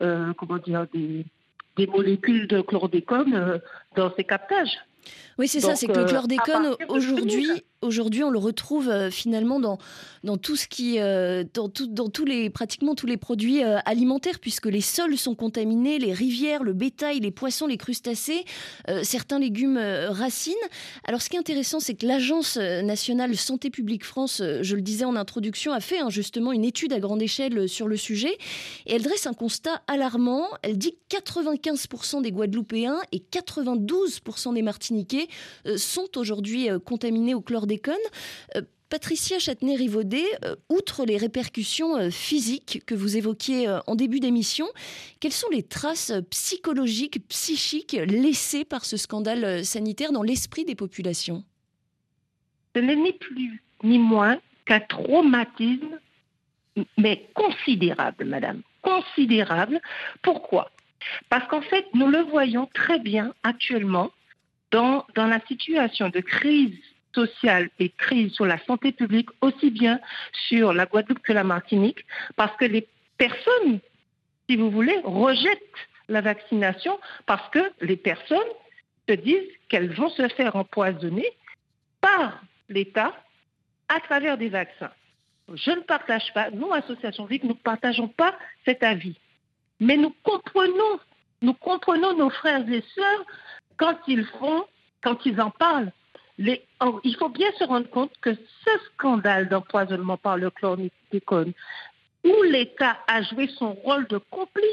comment 0.00 0.58
dire, 0.64 0.86
des, 0.92 1.86
molécules 1.86 2.48
de 2.48 2.62
chlordécone 2.62 3.60
dans 3.94 4.14
ses 4.14 4.24
captages. 4.24 4.78
Oui, 5.38 5.48
c'est 5.48 5.60
ça, 5.60 5.76
c'est 5.76 5.86
que 5.86 5.98
le 5.98 6.06
chlordécone 6.06 6.74
aujourd'hui 6.88 7.62
aujourd'hui, 7.82 8.24
on 8.24 8.30
le 8.30 8.38
retrouve 8.38 8.88
euh, 8.88 9.10
finalement 9.10 9.60
dans, 9.60 9.78
tout 10.38 10.56
ce 10.56 10.66
qui, 10.66 10.98
euh, 10.98 11.44
dans 11.52 11.68
tous 11.68 12.24
les, 12.24 12.48
pratiquement 12.48 12.94
tous 12.94 13.06
les 13.06 13.16
produits 13.16 13.62
euh, 13.62 13.78
alimentaires, 13.84 14.38
puisque 14.40 14.66
les 14.66 14.80
sols 14.80 15.18
sont 15.18 15.34
contaminés, 15.34 15.98
les 15.98 16.12
rivières, 16.12 16.62
le 16.62 16.72
bétail, 16.72 17.20
les 17.20 17.30
poissons, 17.30 17.66
les 17.66 17.76
crustacés, 17.76 18.44
certains 19.02 19.38
légumes 19.38 19.78
racines. 20.08 20.54
Alors, 21.04 21.20
ce 21.20 21.28
qui 21.28 21.36
est 21.36 21.38
intéressant, 21.38 21.80
c'est 21.80 21.94
que 21.94 22.06
l'Agence 22.06 22.56
nationale 22.56 23.36
Santé 23.36 23.70
publique 23.70 24.04
France, 24.04 24.42
je 24.60 24.76
le 24.76 24.82
disais 24.82 25.04
en 25.04 25.16
introduction, 25.16 25.72
a 25.72 25.80
fait 25.80 25.98
hein, 25.98 26.10
justement 26.10 26.52
une 26.52 26.64
étude 26.64 26.92
à 26.92 27.00
grande 27.00 27.22
échelle 27.22 27.68
sur 27.68 27.88
le 27.88 27.96
sujet, 27.96 28.36
et 28.86 28.94
elle 28.94 29.02
dresse 29.02 29.26
un 29.26 29.32
constat 29.32 29.82
alarmant. 29.88 30.46
Elle 30.62 30.78
dit 30.78 30.94
que 31.08 31.16
95% 31.16 32.22
des 32.22 32.30
Guadeloupéens 32.30 32.98
et 33.10 33.18
92% 33.18 34.54
des 34.54 34.62
Martiniquais 34.62 35.28
sont 35.76 36.08
aujourd'hui 36.16 36.68
contaminés 36.84 37.34
au 37.34 37.40
chlordécone. 37.40 37.71
Euh, 38.56 38.62
Patricia 38.88 39.38
Châtenay-Rivaudet, 39.38 40.26
euh, 40.44 40.54
outre 40.68 41.06
les 41.06 41.16
répercussions 41.16 41.96
euh, 41.96 42.10
physiques 42.10 42.82
que 42.86 42.94
vous 42.94 43.16
évoquiez 43.16 43.68
en 43.86 43.94
début 43.94 44.20
d'émission, 44.20 44.66
quelles 45.20 45.32
sont 45.32 45.48
les 45.50 45.62
traces 45.62 46.12
psychologiques, 46.30 47.26
psychiques 47.28 47.96
laissées 48.06 48.64
par 48.64 48.84
ce 48.84 48.96
scandale 48.96 49.64
sanitaire 49.64 50.12
dans 50.12 50.22
l'esprit 50.22 50.64
des 50.64 50.74
populations? 50.74 51.44
Ce 52.74 52.80
n'est 52.80 52.96
ni 52.96 53.12
plus 53.12 53.62
ni 53.82 53.98
moins 53.98 54.38
qu'un 54.66 54.80
traumatisme, 54.80 55.98
mais 56.96 57.28
considérable, 57.34 58.24
madame, 58.24 58.62
considérable. 58.82 59.80
Pourquoi? 60.22 60.70
Parce 61.28 61.48
qu'en 61.48 61.62
fait, 61.62 61.86
nous 61.94 62.06
le 62.06 62.22
voyons 62.22 62.68
très 62.74 63.00
bien 63.00 63.34
actuellement 63.42 64.10
dans, 64.70 65.04
dans 65.14 65.26
la 65.26 65.40
situation 65.46 66.08
de 66.10 66.20
crise 66.20 66.78
sociale 67.14 67.68
et 67.78 67.90
crise 67.90 68.32
sur 68.32 68.46
la 68.46 68.58
santé 68.64 68.92
publique, 68.92 69.30
aussi 69.40 69.70
bien 69.70 70.00
sur 70.48 70.72
la 70.72 70.86
Guadeloupe 70.86 71.20
que 71.20 71.32
la 71.32 71.44
Martinique, 71.44 72.04
parce 72.36 72.56
que 72.56 72.64
les 72.64 72.86
personnes, 73.18 73.80
si 74.48 74.56
vous 74.56 74.70
voulez, 74.70 74.98
rejettent 75.04 75.60
la 76.08 76.20
vaccination 76.20 76.98
parce 77.26 77.48
que 77.50 77.72
les 77.80 77.96
personnes 77.96 78.38
se 79.08 79.14
disent 79.14 79.48
qu'elles 79.68 79.92
vont 79.92 80.10
se 80.10 80.28
faire 80.28 80.56
empoisonner 80.56 81.26
par 82.00 82.42
l'État 82.68 83.14
à 83.88 84.00
travers 84.00 84.38
des 84.38 84.48
vaccins. 84.48 84.90
Je 85.52 85.70
ne 85.70 85.80
partage 85.80 86.32
pas, 86.34 86.50
nous, 86.50 86.72
Association 86.72 87.24
Vic, 87.26 87.42
nous 87.44 87.50
ne 87.50 87.54
partageons 87.54 88.08
pas 88.08 88.34
cet 88.64 88.82
avis. 88.82 89.18
Mais 89.80 89.96
nous 89.96 90.14
comprenons, 90.22 91.00
nous 91.42 91.54
comprenons 91.54 92.16
nos 92.16 92.30
frères 92.30 92.68
et 92.70 92.84
sœurs 92.94 93.26
quand 93.76 93.96
ils 94.06 94.24
font, 94.24 94.64
quand 95.02 95.26
ils 95.26 95.40
en 95.40 95.50
parlent 95.50 95.92
il 96.38 97.16
faut 97.18 97.28
bien 97.28 97.50
se 97.58 97.64
rendre 97.64 97.88
compte 97.90 98.12
que 98.20 98.34
ce 98.34 98.70
scandale 98.92 99.48
d'empoisonnement 99.48 100.16
par 100.16 100.36
le 100.36 100.50
chlordécone, 100.50 101.52
où 102.24 102.42
l'État 102.44 102.98
a 103.06 103.22
joué 103.22 103.48
son 103.48 103.72
rôle 103.72 104.06
de 104.08 104.18
complice, 104.18 104.66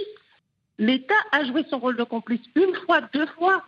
l'État 0.77 1.15
a 1.31 1.43
joué 1.45 1.65
son 1.69 1.79
rôle 1.79 1.97
de 1.97 2.03
complice 2.03 2.41
une 2.55 2.73
fois, 2.85 3.01
deux 3.13 3.25
fois, 3.27 3.63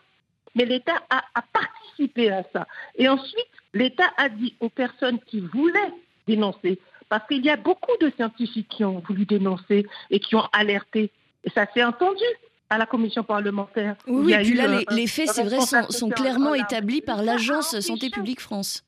mais 0.56 0.66
l'État 0.66 1.02
a, 1.10 1.42
participé 1.54 2.32
à 2.32 2.44
ça. 2.54 2.68
Et 2.96 3.08
ensuite, 3.08 3.48
l'État 3.74 4.12
a 4.18 4.30
dit 4.30 4.56
aux 4.60 4.70
personnes 4.70 5.20
qui 5.20 5.40
voulaient 5.40 5.94
dénoncer, 6.28 6.80
parce 7.10 7.28
qu'il 7.28 7.44
y 7.46 7.50
a 7.50 7.58
beaucoup 7.58 7.96
de 8.00 8.10
scientifiques 8.12 8.70
qui 8.70 8.84
ont 8.84 9.00
voulu 9.00 9.26
dénoncer 9.26 9.86
et 10.10 10.20
qui 10.20 10.36
ont 10.36 10.48
alerté, 10.54 11.12
et 11.44 11.50
ça 11.50 11.66
s'est 11.74 11.84
entendu 11.84 12.24
à 12.72 12.78
la 12.78 12.86
commission 12.86 13.24
parlementaire. 13.24 13.98
Oui, 14.08 14.34
et 14.34 14.38
puis 14.38 14.54
là, 14.54 14.66
les, 14.90 15.08
faits, 15.08 15.28
c'est 15.28 15.44
vrai, 15.44 15.60
sont, 15.60 16.10
clairement 16.10 16.56
établis 16.56 17.02
par 17.02 17.22
l'Agence 17.22 17.78
Santé 17.82 18.10
publique 18.10 18.40
France. 18.40 18.86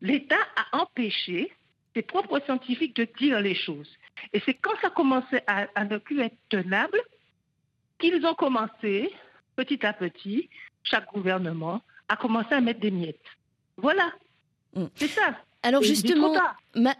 L'État 0.00 0.38
a 0.54 0.78
empêché 0.82 1.52
ses 1.94 2.02
propres 2.02 2.40
scientifiques 2.44 2.94
de 2.94 3.08
dire 3.18 3.40
les 3.40 3.56
choses. 3.56 3.90
Et 4.32 4.40
c'est 4.46 4.54
quand 4.54 4.78
ça 4.80 4.90
commençait 4.90 5.42
à, 5.48 5.66
à 5.74 5.84
ne 5.84 5.98
plus 5.98 6.20
être 6.20 6.36
tenable 6.48 7.00
qu'ils 7.98 8.24
ont 8.24 8.34
commencé, 8.34 9.12
petit 9.56 9.84
à 9.84 9.92
petit, 9.92 10.48
chaque 10.84 11.12
gouvernement, 11.12 11.82
a 12.08 12.16
commencé 12.16 12.54
à 12.54 12.60
mettre 12.60 12.78
des 12.78 12.92
miettes. 12.92 13.18
Voilà. 13.78 14.12
Mm. 14.74 14.84
C'est 14.94 15.08
ça. 15.08 15.36
Alors 15.66 15.82
justement, 15.82 16.32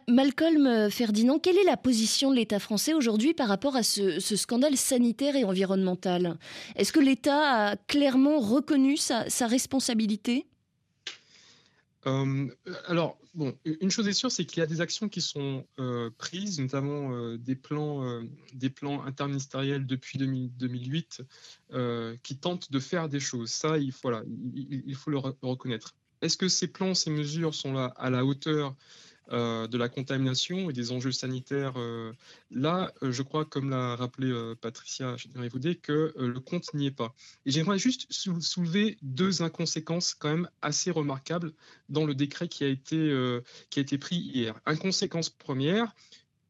Malcolm 0.08 0.90
Ferdinand, 0.90 1.38
quelle 1.38 1.56
est 1.56 1.64
la 1.64 1.76
position 1.76 2.32
de 2.32 2.36
l'État 2.36 2.58
français 2.58 2.94
aujourd'hui 2.94 3.32
par 3.32 3.46
rapport 3.46 3.76
à 3.76 3.84
ce, 3.84 4.18
scandale 4.18 4.76
sanitaire 4.76 5.36
et 5.36 5.44
environnemental? 5.44 6.36
Est-ce 6.74 6.92
que 6.92 6.98
l'État 6.98 7.68
a 7.68 7.76
clairement 7.76 8.40
reconnu 8.40 8.96
sa, 8.96 9.24
responsabilité? 9.46 10.46
Euh, 12.08 12.48
alors, 12.88 13.18
bon, 13.34 13.56
une 13.64 13.92
chose 13.92 14.08
est 14.08 14.12
sûre, 14.12 14.32
c'est 14.32 14.44
qu'il 14.44 14.58
y 14.58 14.62
a 14.62 14.66
des 14.66 14.80
actions 14.80 15.08
qui 15.08 15.20
sont 15.20 15.64
euh, 15.78 16.10
prises, 16.18 16.58
notamment 16.58 17.12
euh, 17.12 17.38
des, 17.38 17.54
plans, 17.54 18.20
des 18.52 18.70
plans 18.70 19.04
interministériels 19.04 19.86
depuis 19.86 20.18
2008 20.18 21.22
qui 22.24 22.36
tentent 22.36 22.72
de 22.72 22.80
faire 22.80 23.08
des 23.08 23.20
choses. 23.20 23.50
Ça, 23.50 23.78
il 23.78 23.92
faut, 23.92 24.10
il 24.34 24.94
faut 24.96 25.10
le 25.12 25.18
reconnaître. 25.18 25.94
Est-ce 26.22 26.36
que 26.36 26.48
ces 26.48 26.68
plans, 26.68 26.94
ces 26.94 27.10
mesures 27.10 27.54
sont 27.54 27.72
là 27.72 27.92
à 27.96 28.10
la 28.10 28.24
hauteur 28.24 28.74
euh, 29.32 29.66
de 29.66 29.76
la 29.76 29.88
contamination 29.88 30.70
et 30.70 30.72
des 30.72 30.92
enjeux 30.92 31.10
sanitaires 31.10 31.72
euh, 31.76 32.12
Là, 32.52 32.92
euh, 33.02 33.10
je 33.10 33.22
crois, 33.22 33.44
comme 33.44 33.70
l'a 33.70 33.96
rappelé 33.96 34.32
Patricia 34.60 35.16
que 35.82 36.14
le 36.16 36.38
compte 36.38 36.72
n'y 36.74 36.86
est 36.86 36.92
pas. 36.92 37.12
Et 37.44 37.50
j'aimerais 37.50 37.78
juste 37.78 38.06
soulever 38.10 38.98
deux 39.02 39.42
inconséquences 39.42 40.14
quand 40.14 40.28
même 40.28 40.48
assez 40.62 40.92
remarquables 40.92 41.52
dans 41.88 42.04
le 42.04 42.14
décret 42.14 42.46
qui 42.46 42.62
a 42.62 42.68
été, 42.68 42.96
qui 43.70 43.80
a 43.80 43.82
été 43.82 43.98
pris 43.98 44.16
hier. 44.16 44.60
Inconséquence 44.64 45.30
première, 45.30 45.92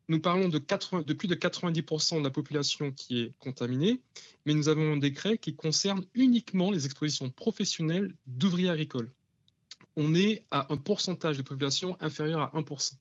nous 0.08 0.20
parlons 0.20 0.48
de, 0.48 0.58
de, 0.58 1.12
plus 1.14 1.28
de 1.28 1.34
90% 1.34 2.18
de 2.18 2.24
la 2.24 2.30
population 2.30 2.92
qui 2.92 3.20
est 3.20 3.32
contaminée, 3.38 4.02
mais 4.44 4.54
nous 4.54 4.68
avons 4.68 4.92
un 4.92 4.96
décret 4.98 5.38
qui 5.38 5.56
concerne 5.56 6.04
uniquement 6.14 6.70
les 6.70 6.84
expositions 6.84 7.30
professionnelles 7.30 8.14
d'ouvriers 8.26 8.70
agricoles 8.70 9.10
on 9.96 10.14
est 10.14 10.44
à 10.50 10.72
un 10.72 10.76
pourcentage 10.76 11.36
de 11.36 11.42
population 11.42 11.96
inférieur 12.00 12.40
à 12.40 12.52
1%. 12.58 12.92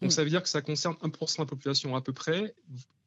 Donc 0.00 0.12
ça 0.12 0.22
veut 0.22 0.30
dire 0.30 0.42
que 0.42 0.48
ça 0.48 0.60
concerne 0.60 0.94
1% 1.02 1.36
de 1.36 1.42
la 1.42 1.46
population 1.46 1.96
à 1.96 2.00
peu 2.00 2.12
près, 2.12 2.54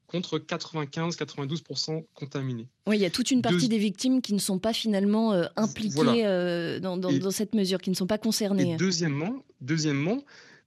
contre 0.07 0.39
95-92% 0.39 2.05
contaminés. 2.13 2.67
Oui, 2.86 2.98
il 2.98 3.01
y 3.01 3.05
a 3.05 3.10
toute 3.10 3.31
une 3.31 3.41
partie 3.41 3.69
des 3.69 3.77
victimes 3.77 4.21
qui 4.21 4.33
ne 4.33 4.39
sont 4.39 4.60
pas 4.60 4.74
finalement 4.74 5.31
euh, 5.33 5.45
impliquées 5.55 6.25
euh, 6.25 6.79
dans, 6.79 7.31
cette 7.31 7.55
mesure, 7.55 7.79
qui 7.79 7.89
ne 7.89 7.95
sont 7.95 8.07
pas 8.07 8.17
concernées. 8.17 8.74
Et 8.74 8.75
deuxièmement, 8.75 9.45
deuxièmement, 9.62 10.21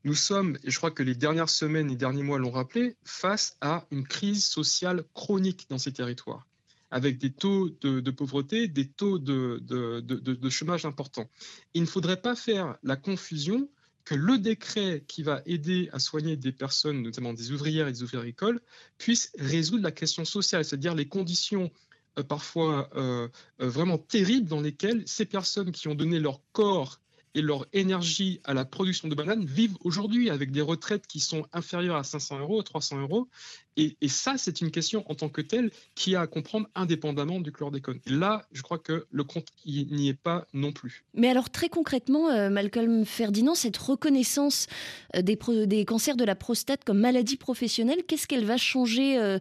nous 0.05 0.15
sommes, 0.15 0.57
et 0.65 0.71
je 0.71 0.79
crois 0.79 0.91
que 0.91 1.03
les 1.03 1.15
dernières 1.15 1.51
semaines 1.51 1.91
et 1.91 1.97
derniers 1.97 2.23
mois 2.23 2.39
l'ont 2.39 2.51
rappelé, 2.51 2.97
face 3.05 3.57
à 3.61 3.85
une 3.91 4.07
crise 4.07 4.47
sociale 4.47 5.05
chronique 5.13 5.67
dans 5.69 5.79
ces 5.79 5.93
territoires 5.93 6.47
avec 6.95 7.19
des 7.19 7.33
taux 7.33 7.71
de, 7.81 8.11
pauvreté, 8.13 8.69
des 8.69 8.87
taux 8.87 9.19
de, 9.19 10.49
chômage 10.49 10.85
importants. 10.85 11.29
Il 11.75 11.83
ne 11.83 11.87
faudrait 11.87 12.23
pas 12.23 12.37
faire 12.37 12.77
la 12.85 12.95
confusion 12.95 13.69
que 14.05 14.15
le 14.15 14.39
décret 14.39 15.03
qui 15.09 15.25
va 15.25 15.43
aider 15.45 15.89
à 15.93 15.99
soigner 15.99 16.37
des 16.37 16.53
personnes, 16.53 17.03
notamment 17.03 17.33
des 17.33 17.51
ouvrières 17.51 17.89
et 17.89 17.93
des 17.93 18.05
ouvriers 18.05 18.21
agricoles, 18.21 18.61
puisse 18.97 19.33
résoudre 19.41 19.83
la 19.83 19.91
question 19.91 20.25
sociale, 20.25 20.65
c'est-à-dire 20.65 20.95
les 20.95 21.09
conditions 21.09 21.73
euh, 22.17 22.23
parfois 22.23 22.89
euh, 22.95 23.29
euh, 23.61 23.69
vraiment 23.69 23.99
terribles 23.99 24.47
dans 24.47 24.61
lesquelles 24.61 25.03
ces 25.07 25.25
personnes 25.25 25.73
qui 25.73 25.89
ont 25.89 25.97
donné 25.97 26.21
leur 26.21 26.43
corps 26.53 27.01
et 27.35 27.43
leur 27.43 27.67
énergie 27.73 28.41
à 28.45 28.55
la 28.55 28.65
production 28.65 29.09
de 29.09 29.15
bananes 29.15 29.45
vivent 29.45 29.77
aujourd'hui 29.83 30.31
avec 30.31 30.51
des 30.53 30.61
retraites 30.61 31.07
qui 31.07 31.21
sont 31.21 31.47
inférieures 31.53 31.97
à 31.97 32.05
500 32.05 32.41
euros, 32.41 32.63
300 32.63 33.01
euros. 33.01 33.29
Et, 33.77 33.97
ça, 34.09 34.35
c'est 34.37 34.61
une 34.61 34.71
question 34.71 35.05
en 35.11 35.15
tant 35.15 35.29
que 35.29 35.41
telle 35.41 35.71
qui 35.97 36.15
a 36.15 36.21
à 36.21 36.27
comprendre 36.29 36.69
indépendamment 36.77 37.41
du 37.41 37.51
chlordécone. 37.51 37.99
Et 38.07 38.11
là, 38.11 38.47
je 38.53 38.63
crois 38.63 38.79
que 38.79 39.07
le 39.11 39.25
compte 39.25 39.49
n'y 39.67 40.09
est 40.09 40.15
pas 40.15 40.47
non 40.53 40.73
plus. 40.73 41.05
Mais 41.15 41.29
alors 41.29 41.51
très 41.51 41.69
concrètement, 41.69 42.31
euh, 42.31 42.51
Malcolm 42.51 43.05
Ferdinand, 43.05 43.57
cette 43.57 43.77
reconnaissance 43.77 44.69
euh, 45.17 45.23
des, 45.23 45.37
des, 45.67 45.85
cancers 45.85 46.17
de 46.17 46.25
la 46.25 46.37
prostate 46.37 46.85
comme 46.85 47.01
maladie 47.01 47.37
professionnelle, 47.37 48.05
qu'est-ce 48.07 48.29
qu'elle 48.29 48.45
va 48.45 48.57
changer 48.57 49.19
euh, 49.19 49.39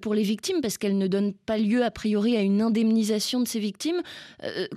pour 0.00 0.14
les 0.14 0.22
victimes? 0.22 0.60
Parce 0.60 0.78
qu'elle 0.78 0.96
ne 0.96 1.08
donne 1.08 1.32
pas 1.32 1.58
lieu 1.58 1.84
a 1.84 1.90
priori 1.90 2.36
à 2.36 2.42
une 2.42 2.62
indemnisation 2.62 3.40
de 3.40 3.48
ces 3.48 3.58
victimes. 3.58 4.02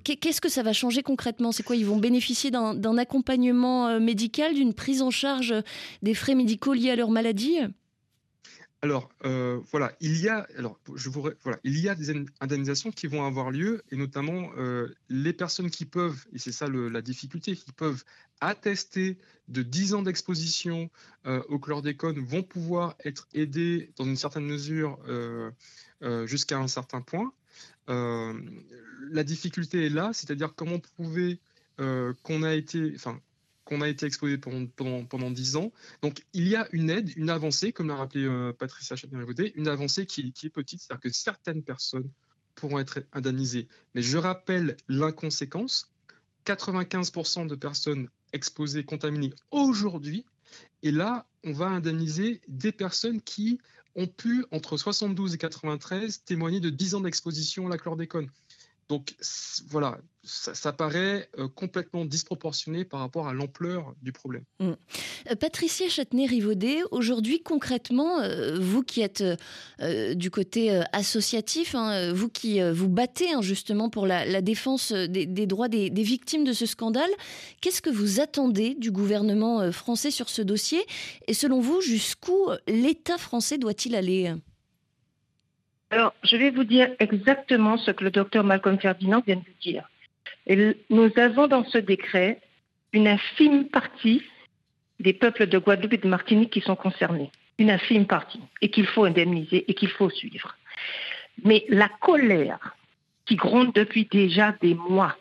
Qu'est-ce 0.03 0.41
que 0.41 0.49
ça 0.49 0.63
va 0.63 0.73
changer 0.73 1.03
concrètement? 1.03 1.51
C'est 1.51 1.63
quoi? 1.63 1.75
Ils 1.75 1.85
vont 1.85 1.97
bénéficier 1.97 2.49
d'un 2.55 2.97
accompagnement 2.97 3.87
euh, 3.87 3.99
médical, 3.99 4.53
d'une 4.53 4.73
prise 4.73 5.01
en 5.01 5.11
charge 5.11 5.53
des 6.01 6.13
frais 6.13 6.35
médicaux 6.35 6.73
liés 6.73 6.91
à 6.91 6.95
leur 6.95 7.11
maladie 7.11 7.59
alors 8.81 9.09
euh, 9.23 9.61
voilà, 9.71 9.93
il 9.99 10.21
y 10.21 10.29
a 10.29 10.45
alors 10.59 10.77
je 10.93 11.09
vous 11.09 11.21
voilà, 11.43 11.57
il 11.63 11.79
y 11.79 11.89
a 11.89 11.95
des 11.95 12.13
indemnisations 12.39 12.91
qui 12.91 13.07
vont 13.07 13.25
avoir 13.25 13.49
lieu 13.49 13.81
et 13.89 13.95
notamment 13.95 14.51
euh, 14.57 14.93
les 15.09 15.33
personnes 15.33 15.71
qui 15.71 15.85
peuvent 15.85 16.23
et 16.33 16.37
c'est 16.37 16.51
ça 16.51 16.67
la 16.67 17.01
difficulté 17.01 17.55
qui 17.55 17.71
peuvent 17.71 18.03
attester 18.41 19.17
de 19.47 19.63
10 19.63 19.95
ans 19.95 20.01
d'exposition 20.03 20.91
au 21.25 21.57
chlordécone 21.57 22.19
vont 22.19 22.43
pouvoir 22.43 22.95
être 23.03 23.27
aidées 23.33 23.91
dans 23.95 24.05
une 24.05 24.17
certaine 24.17 24.45
mesure 24.45 24.99
jusqu'à 26.25 26.59
un 26.59 26.67
certain 26.67 27.01
point. 27.01 27.33
la 27.87 29.23
difficulté 29.23 29.87
est 29.87 29.89
là, 29.89 30.11
c'est-à-dire 30.13 30.53
comment 30.55 30.77
prouver 30.77 31.39
euh, 31.79 32.13
qu'on 32.23 32.43
a 32.43 32.53
été, 32.53 32.93
enfin, 32.95 33.19
qu'on 33.63 33.81
a 33.81 33.89
été 33.89 34.05
exposé 34.05 34.37
pendant, 34.37 34.65
pendant, 34.67 35.05
pendant 35.05 35.31
10 35.31 35.55
ans. 35.55 35.71
Donc, 36.01 36.23
il 36.33 36.47
y 36.47 36.55
a 36.55 36.67
une 36.71 36.89
aide, 36.89 37.11
une 37.17 37.29
avancée, 37.29 37.73
comme 37.73 37.87
l'a 37.87 37.95
rappelé 37.95 38.25
euh, 38.25 38.53
Patricia 38.53 38.95
Chapin-Rivodet, 38.95 39.53
une 39.55 39.67
avancée 39.67 40.05
qui, 40.05 40.31
qui 40.31 40.47
est 40.47 40.51
petite, 40.51 40.81
c'est-à-dire 40.81 41.01
que 41.01 41.09
certaines 41.09 41.63
personnes 41.63 42.09
pourront 42.55 42.79
être 42.79 42.99
indemnisées. 43.11 43.67
Mais 43.93 44.01
je 44.01 44.17
rappelle 44.17 44.77
l'inconséquence 44.87 45.91
95% 46.45 47.47
de 47.47 47.55
personnes 47.55 48.09
exposées, 48.33 48.83
contaminées 48.83 49.33
aujourd'hui. 49.51 50.25
Et 50.83 50.91
là, 50.91 51.27
on 51.43 51.51
va 51.51 51.67
indemniser 51.67 52.41
des 52.47 52.71
personnes 52.71 53.21
qui 53.21 53.59
ont 53.95 54.07
pu, 54.07 54.45
entre 54.51 54.77
72 54.77 55.33
et 55.33 55.37
93, 55.37 56.23
témoigner 56.23 56.59
de 56.59 56.69
10 56.69 56.95
ans 56.95 57.01
d'exposition 57.01 57.67
à 57.67 57.69
la 57.69 57.77
chlordécone. 57.77 58.29
Donc 58.89 59.15
voilà, 59.67 59.99
ça, 60.25 60.73
paraît 60.73 61.29
euh, 61.37 61.47
complètement 61.47 62.03
disproportionné 62.05 62.83
par 62.83 62.99
rapport 62.99 63.27
à 63.27 63.33
l'ampleur 63.33 63.93
du 64.01 64.11
problème. 64.11 64.43
Mm. 64.59 64.71
Euh, 64.71 65.35
Patricia 65.39 65.87
Châtenay-Rivaudet, 65.87 66.79
aujourd'hui 66.91 67.41
concrètement, 67.41 68.19
euh, 68.19 68.57
vous 68.59 68.83
qui 68.83 69.01
êtes 69.01 69.23
du 70.15 70.31
côté 70.31 70.81
associatif, 70.91 71.75
hein, 71.75 72.13
vous 72.13 72.29
qui 72.29 72.59
vous 72.71 72.89
battez 72.89 73.33
hein, 73.33 73.41
justement 73.41 73.89
pour 73.89 74.07
la, 74.07 74.41
défense 74.41 74.91
des, 74.91 75.25
droits 75.45 75.67
des, 75.67 75.89
des, 75.89 76.03
victimes 76.03 76.43
de 76.43 76.53
ce 76.53 76.65
scandale, 76.65 77.09
qu'est-ce 77.61 77.81
que 77.81 77.89
vous 77.89 78.19
attendez 78.19 78.75
du 78.75 78.91
gouvernement 78.91 79.71
français 79.71 80.11
sur 80.11 80.29
ce 80.29 80.41
dossier 80.41 80.79
Et 81.27 81.33
selon 81.33 81.59
vous, 81.59 81.81
jusqu'où 81.81 82.49
l'État 82.67 83.17
français 83.17 83.57
doit-il 83.57 83.95
aller? 83.95 84.33
Alors, 85.91 86.13
je 86.23 86.35
vais 86.35 86.49
vous 86.49 86.63
dire 86.63 86.89
exactement 86.99 87.77
ce 87.77 87.91
que 87.91 88.03
le 88.03 88.11
docteur 88.11 88.43
Malcolm 88.43 88.79
Ferdinand 88.79 89.21
vient 89.25 89.35
de 89.35 89.41
vous 89.41 89.59
dire. 89.61 89.87
Et 90.47 90.75
nous 90.89 91.11
avons 91.17 91.47
dans 91.47 91.63
ce 91.65 91.77
décret 91.77 92.39
une 92.93 93.07
infime 93.07 93.67
partie 93.67 94.23
des 94.99 95.13
peuples 95.13 95.47
de 95.47 95.57
Guadeloupe 95.57 95.93
et 95.93 95.97
de 95.97 96.07
Martinique 96.07 96.51
qui 96.51 96.61
sont 96.61 96.75
concernés. 96.75 97.31
Une 97.57 97.71
infime 97.71 98.05
partie. 98.05 98.41
Et 98.61 98.69
qu'il 98.69 98.85
faut 98.85 99.05
indemniser 99.05 99.65
et 99.67 99.73
qu'il 99.73 99.89
faut 99.89 100.09
suivre. 100.09 100.55
Mais 101.43 101.65
la 101.69 101.89
colère 102.01 102.75
qui 103.25 103.35
gronde 103.35 103.73
depuis 103.73 104.05
déjà 104.05 104.53
des 104.61 104.75
mois 104.75 105.15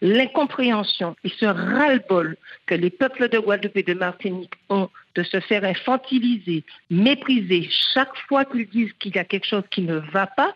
l'incompréhension 0.00 1.16
et 1.24 1.28
ce 1.28 1.46
ras-le-bol 1.46 2.36
que 2.66 2.74
les 2.74 2.90
peuples 2.90 3.28
de 3.28 3.38
Guadeloupe 3.38 3.76
et 3.76 3.82
de 3.82 3.94
Martinique 3.94 4.54
ont 4.68 4.88
de 5.14 5.22
se 5.22 5.40
faire 5.40 5.64
infantiliser, 5.64 6.64
mépriser 6.90 7.68
chaque 7.94 8.16
fois 8.28 8.44
qu'ils 8.44 8.68
disent 8.68 8.92
qu'il 8.98 9.14
y 9.14 9.18
a 9.18 9.24
quelque 9.24 9.46
chose 9.46 9.64
qui 9.70 9.82
ne 9.82 9.96
va 9.96 10.26
pas, 10.26 10.54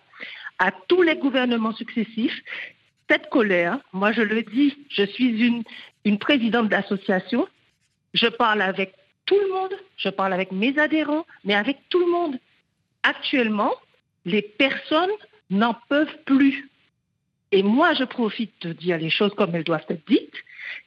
à 0.59 0.73
tous 0.89 1.03
les 1.03 1.17
gouvernements 1.17 1.75
successifs, 1.75 2.39
cette 3.11 3.29
colère, 3.29 3.79
moi 3.93 4.13
je 4.13 4.23
le 4.23 4.43
dis, 4.43 4.77
je 4.89 5.03
suis 5.03 5.63
une, 6.05 6.19
présidente 6.19 6.69
d'association, 6.69 7.49
je 8.15 8.29
parle 8.29 8.63
avec 8.63 8.95
tout 9.27 9.39
le 9.39 9.53
monde, 9.53 9.75
je 9.97 10.09
parle 10.09 10.33
avec 10.33 10.53
mes 10.53 10.79
adhérents, 10.79 11.27
mais 11.45 11.55
avec 11.55 11.79
tout 11.89 12.01
le 12.01 12.11
monde. 12.11 12.39
Actuellement, 13.03 13.75
les 14.25 14.43
personnes 14.43 15.11
n'en 15.51 15.75
peuvent 15.89 16.19
plus. 16.25 16.69
Et 17.53 17.63
moi, 17.63 17.95
je 17.95 18.05
profite 18.05 18.53
de 18.63 18.73
dire 18.73 18.99
les 18.99 19.11
choses 19.11 19.35
comme 19.35 19.55
elles 19.55 19.65
doivent 19.65 19.87
être 19.89 20.07
dites. 20.07 20.35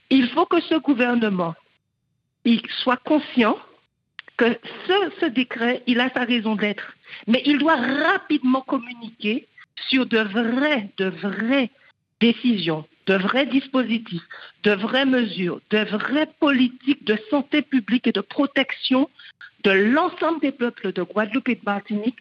Il 0.09 0.29
faut 0.29 0.45
que 0.45 0.61
ce 0.61 0.75
gouvernement 0.75 1.55
il 2.45 2.61
soit 2.83 2.97
conscient 2.97 3.57
que 4.37 4.57
ce, 4.87 5.25
décret, 5.25 5.83
il 5.87 5.99
a 5.99 6.09
sa 6.09 6.23
raison 6.23 6.55
d'être. 6.55 6.93
Mais 7.27 7.41
il 7.45 7.59
doit 7.59 7.75
rapidement 7.75 8.61
communiquer 8.61 9.47
sur 9.89 10.05
de 10.05 10.19
vraies, 10.19 10.89
de 10.97 11.05
vraies 11.05 11.69
décisions, 12.23 12.85
de 13.05 13.15
vrais 13.15 13.45
dispositifs, 13.45 14.27
de 14.63 14.71
vraies 14.71 15.05
mesures, 15.05 15.59
de 15.71 15.79
vraies 15.79 16.31
politiques 16.39 17.03
de 17.03 17.17
santé 17.29 17.61
publique 17.61 18.07
et 18.07 18.13
de 18.13 18.21
protection 18.21 19.09
de 19.65 19.71
l'ensemble 19.71 20.39
des 20.39 20.53
peuples 20.53 20.93
de 20.93 21.03
Guadeloupe 21.03 21.49
et 21.49 21.55
de 21.55 21.65
Martinique 21.65 22.19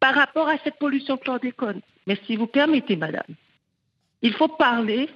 par 0.00 0.14
rapport 0.14 0.48
à 0.48 0.58
cette 0.64 0.78
pollution 0.78 1.16
chlordécone. 1.16 1.80
Mais 2.06 2.18
si 2.26 2.34
vous 2.34 2.48
permettez, 2.48 2.96
madame, 2.96 3.32
il 4.22 4.32
faut 4.34 4.48
parler 4.48 5.08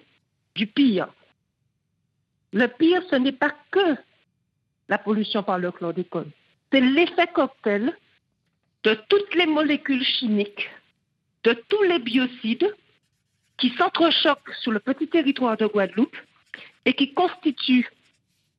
du 0.54 0.66
pire. 0.68 1.08
Le 2.52 2.66
pire, 2.68 3.02
ce 3.10 3.16
n'est 3.16 3.38
pas 3.44 3.52
que 3.72 3.96
la 4.88 4.98
pollution 4.98 5.42
par 5.42 5.58
le 5.58 5.72
chlordécone. 5.72 6.30
C'est 6.70 6.80
l'effet 6.80 7.28
cocktail 7.34 7.92
de 8.84 8.94
toutes 9.08 9.34
les 9.34 9.46
molécules 9.46 10.04
chimiques, 10.04 10.70
de 11.42 11.54
tous 11.68 11.82
les 11.82 11.98
biocides 11.98 12.72
qui 13.58 13.70
s'entrechoquent 13.76 14.54
sur 14.60 14.72
le 14.72 14.80
petit 14.80 15.08
territoire 15.08 15.56
de 15.56 15.66
Guadeloupe 15.66 16.16
et 16.84 16.94
qui 16.94 17.12
constituent 17.12 17.90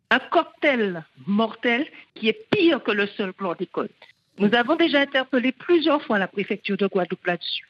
un 0.10 0.20
cocktail 0.20 1.04
mortel 1.26 1.88
qui 2.16 2.30
est 2.30 2.48
pire 2.52 2.84
que 2.84 2.92
le 2.92 3.08
seul 3.08 3.34
chlordécone. 3.34 3.90
Nous 4.38 4.54
avons 4.54 4.76
déjà 4.76 5.02
interpellé 5.02 5.52
plusieurs 5.52 6.02
fois 6.04 6.20
la 6.20 6.28
préfecture 6.28 6.78
de 6.78 6.88
Guadeloupe 6.88 7.26
là-dessus. 7.26 7.68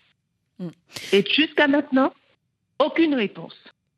Mm. 0.59 0.69
Et 1.12 1.25
jusqu'à 1.29 1.67
maintenant, 1.67 2.13
aucune 2.79 3.15
réponse. 3.15 3.55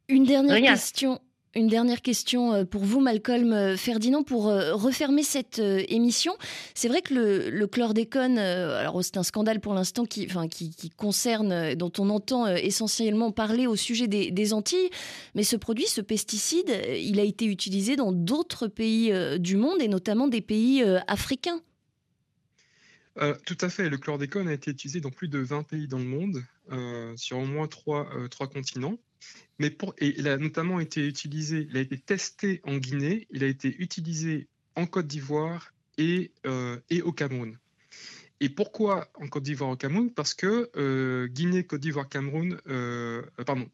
Une 0.07 0.25
dernière 0.25 0.61
question. 0.61 1.19
Une 1.57 1.67
dernière 1.67 2.01
question 2.01 2.53
euh, 2.53 2.65
pour 2.65 2.83
vous, 2.83 2.99
Malcolm 2.99 3.53
euh, 3.53 3.77
Ferdinand, 3.77 4.23
pour 4.23 4.49
euh, 4.49 4.75
refermer 4.75 5.23
cette 5.23 5.59
émission. 5.59 6.35
C'est 6.73 6.89
vrai 6.89 7.01
que 7.01 7.13
le, 7.13 7.67
chlordécone, 7.67 8.37
alors 8.37 9.01
c'est 9.01 9.15
un 9.15 9.23
scandale 9.23 9.61
pour 9.61 9.73
l'instant 9.73 10.05
qui, 10.05 10.27
concerne, 10.97 11.73
dont 11.75 11.91
on 11.97 12.09
entend 12.09 12.47
essentiellement 12.47 13.31
parler 13.31 13.67
au 13.67 13.77
sujet 13.77 14.07
des, 14.07 14.53
Antilles, 14.53 14.89
mais 15.33 15.43
ce 15.43 15.55
produit, 15.55 15.87
ce 15.87 16.01
pesticide, 16.01 16.69
il 16.99 17.19
a 17.19 17.23
été 17.23 17.45
utilisé 17.45 17.95
dans 17.95 18.11
d'autres 18.11 18.67
pays 18.67 19.13
du 19.39 19.55
monde 19.55 19.81
et 19.81 19.87
notamment 19.87 20.27
des 20.27 20.41
pays 20.41 20.83
africains. 21.07 21.61
tout 23.45 23.57
à 23.61 23.69
fait. 23.69 23.89
Le 23.89 23.97
chlordécone 23.97 24.47
a 24.47 24.53
été 24.53 24.71
utilisé 24.71 24.99
dans 24.99 25.11
plus 25.11 25.27
de 25.27 25.39
20 25.39 25.63
pays 25.63 25.87
dans 25.87 25.99
le 25.99 26.05
monde. 26.05 26.43
Sur 27.17 27.39
au 27.39 27.45
moins 27.45 27.67
trois 27.67 28.07
continents. 28.53 28.97
Mais 29.59 29.69
pour, 29.69 29.93
et 29.99 30.13
il 30.17 30.27
a 30.27 30.37
notamment 30.37 30.79
été 30.79 31.07
utilisé, 31.07 31.67
il 31.69 31.77
a 31.77 31.79
été 31.79 31.97
testé 31.97 32.61
en 32.63 32.77
Guinée, 32.77 33.27
il 33.31 33.43
a 33.43 33.47
été 33.47 33.75
utilisé 33.79 34.47
en 34.75 34.85
Côte 34.85 35.07
d'Ivoire 35.07 35.73
et, 35.97 36.31
euh, 36.45 36.77
et 36.89 37.01
au 37.01 37.11
Cameroun. 37.11 37.57
Et 38.41 38.49
pourquoi 38.49 39.09
en 39.15 39.27
Côte 39.27 39.43
d'Ivoire 39.43 39.69
au 39.69 39.77
Cameroun? 39.77 40.11
Parce 40.11 40.33
que 40.33 41.27
Guinée, 41.27 41.63
Côte 41.63 41.79
d'Ivoire, 41.79 42.09
Cameroun, 42.09 42.59
pardon, 43.45 43.69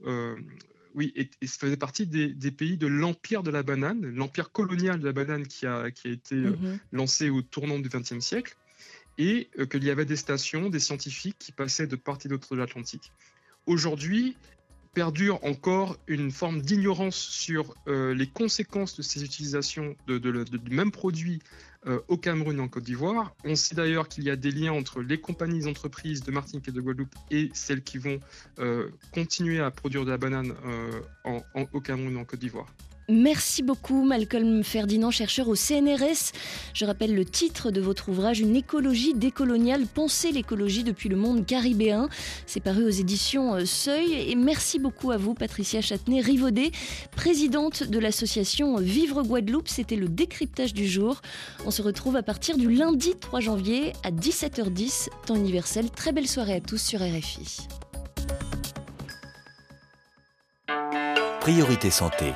oui, 0.93 1.13
et, 1.15 1.47
faisait 1.47 1.77
partie 1.77 2.05
des, 2.05 2.27
des 2.27 2.51
pays 2.51 2.77
de 2.77 2.87
l'empire 2.87 3.43
de 3.43 3.51
la 3.51 3.63
banane, 3.63 4.01
l'empire 4.13 4.51
colonial 4.51 4.99
de 4.99 5.05
la 5.05 5.13
banane 5.13 5.47
qui 5.47 5.65
a, 5.65 5.89
qui 5.91 6.09
a 6.09 6.11
été 6.11 6.35
mm-hmm. 6.35 6.79
lancé 6.91 7.29
au 7.29 7.41
tournant 7.41 7.79
du 7.79 7.89
XXe 7.89 8.19
siècle 8.19 8.55
et 9.17 9.49
euh, 9.59 9.65
qu'il 9.65 9.83
y 9.83 9.89
avait 9.89 10.05
des 10.05 10.15
stations, 10.15 10.69
des 10.69 10.79
scientifiques 10.79 11.37
qui 11.39 11.51
passaient 11.51 11.87
de 11.87 11.95
part 11.95 12.17
et 12.25 12.27
d'autre 12.27 12.55
de 12.55 12.59
l'Atlantique. 12.59 13.11
Aujourd'hui, 13.65 14.35
perdure 14.93 15.43
encore 15.43 15.97
une 16.07 16.31
forme 16.31 16.61
d'ignorance 16.61 17.15
sur 17.15 17.75
euh, 17.87 18.13
les 18.13 18.27
conséquences 18.27 18.97
de 18.97 19.01
ces 19.01 19.23
utilisations 19.23 19.95
du 20.07 20.75
même 20.75 20.91
produit 20.91 21.41
euh, 21.87 21.99
au 22.07 22.17
Cameroun 22.17 22.57
et 22.57 22.61
en 22.61 22.67
Côte 22.67 22.83
d'Ivoire. 22.83 23.33
On 23.45 23.55
sait 23.55 23.75
d'ailleurs 23.75 24.07
qu'il 24.07 24.23
y 24.23 24.29
a 24.29 24.35
des 24.35 24.51
liens 24.51 24.73
entre 24.73 25.01
les 25.01 25.19
compagnies 25.19 25.67
entreprises 25.67 26.23
de 26.23 26.31
Martinique 26.31 26.67
et 26.67 26.71
de 26.71 26.81
Guadeloupe 26.81 27.15
et 27.31 27.49
celles 27.53 27.83
qui 27.83 27.97
vont 27.97 28.19
continuer 29.13 29.59
à 29.59 29.71
produire 29.71 30.05
de 30.05 30.11
la 30.11 30.17
banane 30.17 30.53
au 31.73 31.81
Cameroun 31.81 32.15
et 32.15 32.19
en 32.19 32.25
Côte 32.25 32.39
d'Ivoire. 32.39 32.67
Merci 33.09 33.63
beaucoup 33.63 34.03
Malcolm 34.03 34.63
Ferdinand, 34.63 35.11
chercheur 35.11 35.49
au 35.49 35.55
CNRS. 35.55 36.31
Je 36.73 36.85
rappelle 36.85 37.13
le 37.13 37.25
titre 37.25 37.71
de 37.71 37.81
votre 37.81 38.09
ouvrage 38.09 38.39
Une 38.39 38.55
écologie 38.55 39.13
décoloniale, 39.13 39.85
penser 39.85 40.31
l'écologie 40.31 40.83
depuis 40.83 41.09
le 41.09 41.17
monde 41.17 41.45
caribéen. 41.45 42.09
C'est 42.45 42.59
paru 42.61 42.85
aux 42.85 42.89
éditions 42.89 43.55
euh, 43.55 43.65
Seuil. 43.65 44.13
Et 44.29 44.35
merci 44.35 44.79
beaucoup 44.79 45.11
à 45.11 45.17
vous 45.17 45.33
Patricia 45.33 45.81
Châtenay-Rivaudet, 45.81 46.71
présidente 47.15 47.83
de 47.83 47.99
l'association 47.99 48.77
Vivre 48.77 49.23
Guadeloupe. 49.23 49.67
C'était 49.67 49.95
le 49.95 50.07
décryptage 50.07 50.73
du 50.73 50.87
jour. 50.87 51.21
On 51.65 51.71
se 51.71 51.81
retrouve 51.81 52.15
à 52.15 52.23
partir 52.23 52.57
du 52.57 52.69
lundi 52.69 53.15
3 53.19 53.39
janvier 53.41 53.93
à 54.03 54.11
17h10, 54.11 55.09
temps 55.25 55.35
universel. 55.35 55.89
Très 55.89 56.11
belle 56.11 56.27
soirée 56.27 56.55
à 56.55 56.61
tous 56.61 56.81
sur 56.81 56.99
RFI. 57.01 57.67
Priorité 61.41 61.89
santé 61.89 62.33